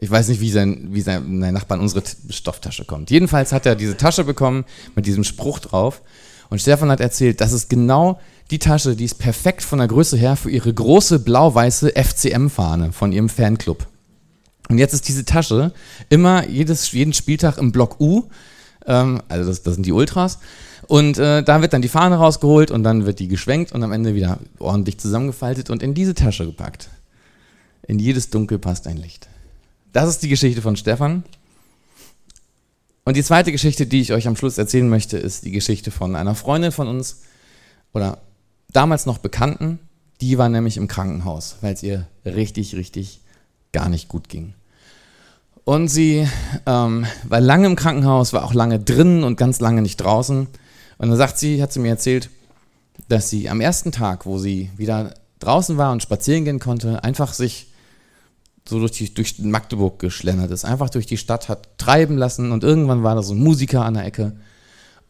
Ich 0.00 0.10
weiß 0.10 0.28
nicht, 0.28 0.40
wie 0.40 0.50
sein, 0.50 0.88
wie 0.90 1.02
sein 1.02 1.38
Nachbar 1.38 1.76
in 1.76 1.82
unsere 1.82 2.02
Stofftasche 2.30 2.86
kommt. 2.86 3.10
Jedenfalls 3.10 3.52
hat 3.52 3.66
er 3.66 3.76
diese 3.76 3.96
Tasche 3.96 4.24
bekommen 4.24 4.64
mit 4.96 5.06
diesem 5.06 5.24
Spruch 5.24 5.58
drauf. 5.58 6.00
Und 6.48 6.60
Stefan 6.60 6.90
hat 6.90 7.00
erzählt, 7.00 7.40
das 7.40 7.52
ist 7.52 7.68
genau 7.68 8.18
die 8.50 8.58
Tasche, 8.58 8.96
die 8.96 9.04
ist 9.04 9.18
perfekt 9.18 9.62
von 9.62 9.78
der 9.78 9.88
Größe 9.88 10.16
her 10.16 10.36
für 10.36 10.50
ihre 10.50 10.72
große 10.72 11.20
blau-weiße 11.20 11.92
FCM-Fahne 11.94 12.92
von 12.92 13.12
ihrem 13.12 13.28
Fanclub. 13.28 13.86
Und 14.68 14.78
jetzt 14.78 14.94
ist 14.94 15.06
diese 15.06 15.24
Tasche 15.24 15.72
immer 16.08 16.48
jedes, 16.48 16.90
jeden 16.92 17.12
Spieltag 17.12 17.58
im 17.58 17.70
Block 17.70 18.00
U, 18.00 18.24
ähm, 18.86 19.20
also 19.28 19.50
das, 19.50 19.62
das 19.62 19.74
sind 19.74 19.84
die 19.84 19.92
Ultras, 19.92 20.38
und 20.86 21.18
äh, 21.18 21.42
da 21.42 21.60
wird 21.60 21.72
dann 21.72 21.82
die 21.82 21.88
Fahne 21.88 22.16
rausgeholt 22.16 22.70
und 22.70 22.82
dann 22.82 23.06
wird 23.06 23.20
die 23.20 23.28
geschwenkt 23.28 23.72
und 23.72 23.82
am 23.84 23.92
Ende 23.92 24.14
wieder 24.14 24.38
ordentlich 24.58 24.98
zusammengefaltet 24.98 25.70
und 25.70 25.82
in 25.82 25.94
diese 25.94 26.14
Tasche 26.14 26.46
gepackt. 26.46 26.88
In 27.86 27.98
jedes 27.98 28.30
Dunkel 28.30 28.58
passt 28.58 28.86
ein 28.86 28.96
Licht. 28.96 29.28
Das 29.92 30.08
ist 30.08 30.22
die 30.22 30.28
Geschichte 30.28 30.62
von 30.62 30.76
Stefan. 30.76 31.24
Und 33.04 33.16
die 33.16 33.24
zweite 33.24 33.50
Geschichte, 33.50 33.86
die 33.86 34.00
ich 34.00 34.12
euch 34.12 34.28
am 34.28 34.36
Schluss 34.36 34.58
erzählen 34.58 34.88
möchte, 34.88 35.18
ist 35.18 35.44
die 35.44 35.50
Geschichte 35.50 35.90
von 35.90 36.14
einer 36.14 36.34
Freundin 36.34 36.70
von 36.70 36.86
uns 36.86 37.22
oder 37.92 38.18
damals 38.72 39.06
noch 39.06 39.18
Bekannten. 39.18 39.80
Die 40.20 40.38
war 40.38 40.48
nämlich 40.48 40.76
im 40.76 40.86
Krankenhaus, 40.86 41.56
weil 41.60 41.74
es 41.74 41.82
ihr 41.82 42.06
richtig, 42.24 42.76
richtig 42.76 43.20
gar 43.72 43.88
nicht 43.88 44.08
gut 44.08 44.28
ging. 44.28 44.54
Und 45.64 45.88
sie 45.88 46.26
ähm, 46.66 47.06
war 47.24 47.40
lange 47.40 47.66
im 47.66 47.76
Krankenhaus, 47.76 48.32
war 48.32 48.44
auch 48.44 48.54
lange 48.54 48.78
drin 48.78 49.24
und 49.24 49.36
ganz 49.36 49.60
lange 49.60 49.82
nicht 49.82 49.96
draußen. 49.96 50.46
Und 50.98 51.08
dann 51.08 51.16
sagt 51.16 51.38
sie, 51.38 51.62
hat 51.62 51.72
sie 51.72 51.80
mir 51.80 51.88
erzählt, 51.88 52.30
dass 53.08 53.30
sie 53.30 53.48
am 53.48 53.60
ersten 53.60 53.92
Tag, 53.92 54.26
wo 54.26 54.38
sie 54.38 54.70
wieder 54.76 55.14
draußen 55.38 55.78
war 55.78 55.92
und 55.92 56.02
spazieren 56.02 56.44
gehen 56.44 56.58
konnte, 56.58 57.02
einfach 57.02 57.32
sich 57.32 57.69
so 58.68 58.78
durch, 58.78 58.92
die, 58.92 59.12
durch 59.12 59.38
Magdeburg 59.38 59.98
geschlendert 59.98 60.50
ist, 60.50 60.64
einfach 60.64 60.90
durch 60.90 61.06
die 61.06 61.16
Stadt 61.16 61.48
hat 61.48 61.78
treiben 61.78 62.16
lassen 62.16 62.52
und 62.52 62.62
irgendwann 62.62 63.02
war 63.02 63.14
da 63.14 63.22
so 63.22 63.34
ein 63.34 63.42
Musiker 63.42 63.84
an 63.84 63.94
der 63.94 64.04
Ecke 64.04 64.32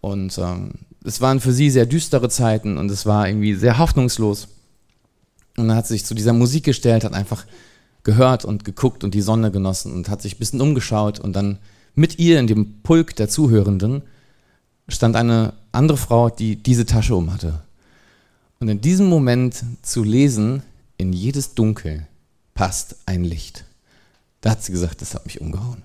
und 0.00 0.38
ähm, 0.38 0.72
es 1.04 1.20
waren 1.20 1.40
für 1.40 1.52
sie 1.52 1.70
sehr 1.70 1.86
düstere 1.86 2.28
Zeiten 2.28 2.78
und 2.78 2.90
es 2.90 3.06
war 3.06 3.28
irgendwie 3.28 3.54
sehr 3.54 3.78
hoffnungslos. 3.78 4.48
Und 5.56 5.68
dann 5.68 5.76
hat 5.76 5.86
sie 5.86 5.94
sich 5.94 6.04
zu 6.04 6.14
dieser 6.14 6.32
Musik 6.32 6.64
gestellt, 6.64 7.04
hat 7.04 7.14
einfach 7.14 7.46
gehört 8.02 8.44
und 8.44 8.64
geguckt 8.64 9.04
und 9.04 9.14
die 9.14 9.20
Sonne 9.20 9.50
genossen 9.50 9.92
und 9.92 10.08
hat 10.08 10.22
sich 10.22 10.36
ein 10.36 10.38
bisschen 10.38 10.60
umgeschaut 10.60 11.18
und 11.18 11.34
dann 11.34 11.58
mit 11.94 12.18
ihr 12.18 12.38
in 12.38 12.46
dem 12.46 12.80
Pulk 12.82 13.16
der 13.16 13.28
Zuhörenden 13.28 14.02
stand 14.88 15.16
eine 15.16 15.54
andere 15.72 15.98
Frau, 15.98 16.30
die 16.30 16.56
diese 16.56 16.86
Tasche 16.86 17.14
um 17.14 17.32
hatte. 17.32 17.62
Und 18.58 18.68
in 18.68 18.80
diesem 18.80 19.06
Moment 19.06 19.62
zu 19.82 20.02
lesen, 20.02 20.62
in 20.96 21.12
jedes 21.12 21.54
Dunkel 21.54 22.06
passt 22.60 22.96
ein 23.06 23.24
Licht. 23.24 23.64
Da 24.42 24.50
hat 24.50 24.62
sie 24.62 24.72
gesagt, 24.72 25.00
das 25.00 25.14
hat 25.14 25.24
mich 25.24 25.40
umgehauen. 25.40 25.82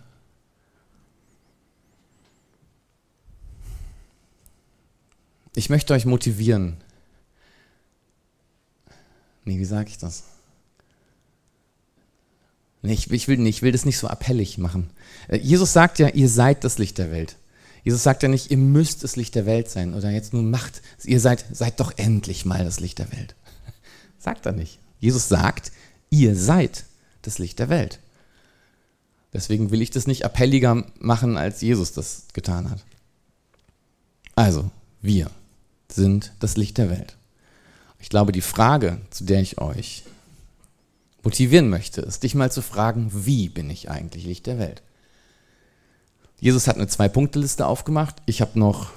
Ich 5.56 5.70
möchte 5.70 5.94
euch 5.94 6.06
motivieren. 6.06 6.76
Nee, 9.46 9.58
wie 9.58 9.64
sage 9.64 9.88
ich 9.88 9.98
das? 10.00 10.24
Nee, 12.82 12.92
ich, 12.92 13.10
ich, 13.10 13.30
will, 13.30 13.48
ich 13.48 13.62
will 13.62 13.72
das 13.72 13.86
nicht 13.86 13.98
so 13.98 14.10
appellig 14.10 14.58
machen. 14.58 14.90
Äh, 15.30 15.38
Jesus 15.38 15.72
sagt 15.72 15.98
ja, 15.98 16.10
ihr 16.10 16.28
seid 16.28 16.66
das 16.66 16.78
Licht 16.78 16.98
der 16.98 17.10
Welt. 17.10 17.38
Jesus 17.86 18.04
sagt 18.04 18.22
ja 18.22 18.28
nicht, 18.28 18.52
ihr 18.52 18.58
müsst 18.58 19.06
das 19.06 19.16
Licht 19.16 19.36
der 19.36 19.46
Welt 19.46 19.70
sein 19.70 19.94
oder 19.94 20.10
jetzt 20.10 20.34
nun 20.34 20.52
macht, 20.52 20.82
ihr 21.06 21.22
seid, 21.22 21.46
seid 21.54 21.80
doch 21.80 21.94
endlich 21.96 22.44
mal 22.44 22.66
das 22.66 22.82
Licht 22.82 23.00
der 23.00 23.14
Welt. 23.14 23.34
Sagt 24.20 24.46
er 24.46 24.52
nicht. 24.52 24.80
Jesus 25.00 25.30
sagt, 25.30 25.72
ihr 26.10 26.36
seid 26.36 26.86
das 27.22 27.40
Licht 27.40 27.60
der 27.60 27.70
Welt. 27.70 28.00
Deswegen 29.34 29.72
will 29.72 29.82
ich 29.82 29.92
das 29.92 30.08
nicht 30.08 30.24
appelliger 30.24 30.86
machen, 31.00 31.38
als 31.38 31.62
Jesus 31.62 31.92
das 31.92 32.26
getan 32.34 32.70
hat. 32.70 32.84
Also, 34.36 34.72
wir 35.02 35.30
sind 35.92 36.32
das 36.40 36.58
Licht 36.58 36.78
der 36.78 36.90
Welt. 36.90 37.18
Ich 38.00 38.10
glaube, 38.10 38.32
die 38.32 38.42
Frage, 38.42 39.02
zu 39.10 39.24
der 39.24 39.42
ich 39.42 39.60
euch 39.60 40.04
motivieren 41.24 41.70
möchte, 41.70 42.02
ist 42.02 42.24
dich 42.24 42.36
mal 42.36 42.52
zu 42.52 42.62
fragen, 42.62 43.12
wie 43.14 43.50
bin 43.50 43.70
ich 43.70 43.90
eigentlich 43.90 44.26
Licht 44.26 44.46
der 44.46 44.60
Welt? 44.60 44.84
Jesus 46.40 46.68
hat 46.68 46.76
eine 46.76 46.88
Zwei-Punkte-Liste 46.88 47.66
aufgemacht. 47.66 48.16
Ich 48.26 48.42
habe 48.42 48.60
noch 48.60 48.92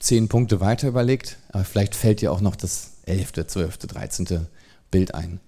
zehn 0.00 0.28
Punkte 0.28 0.60
weiter 0.60 0.88
überlegt, 0.88 1.36
aber 1.50 1.64
vielleicht 1.64 1.94
fällt 1.94 2.20
dir 2.20 2.32
auch 2.32 2.40
noch 2.40 2.56
das 2.56 2.92
elfte, 3.04 3.46
zwölfte, 3.46 3.86
dreizehnte 3.86 4.48
Bild 4.90 5.14
ein. 5.14 5.40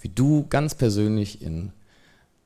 Wie 0.00 0.08
du 0.08 0.46
ganz 0.48 0.74
persönlich 0.74 1.42
in 1.42 1.72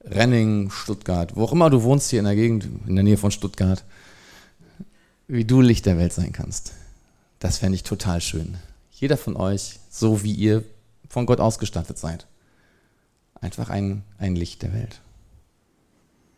Renning, 0.05 0.71
Stuttgart, 0.71 1.35
wo 1.37 1.45
auch 1.45 1.53
immer 1.53 1.71
du 1.71 1.83
wohnst 1.83 2.11
hier 2.11 2.19
in 2.19 2.27
der 2.27 2.35
Gegend, 2.35 2.69
in 2.87 2.95
der 2.95 3.05
Nähe 3.05 3.17
von 3.17 3.31
Stuttgart, 3.31 3.85
wie 5.29 5.45
du 5.45 5.61
Licht 5.61 5.87
der 5.87 5.97
Welt 5.97 6.13
sein 6.13 6.33
kannst. 6.33 6.73
Das 7.39 7.59
fände 7.59 7.77
ich 7.77 7.83
total 7.83 8.21
schön. 8.21 8.57
Jeder 8.93 9.17
von 9.17 9.37
euch, 9.37 9.79
so 9.91 10.23
wie 10.23 10.33
ihr 10.33 10.63
von 11.09 11.27
Gott 11.27 11.41
ausgestattet 11.41 11.99
seid. 11.99 12.27
Einfach 13.41 13.71
ein, 13.71 14.03
ein 14.19 14.37
Licht 14.37 14.63
der 14.63 14.73
Welt. 14.73 15.01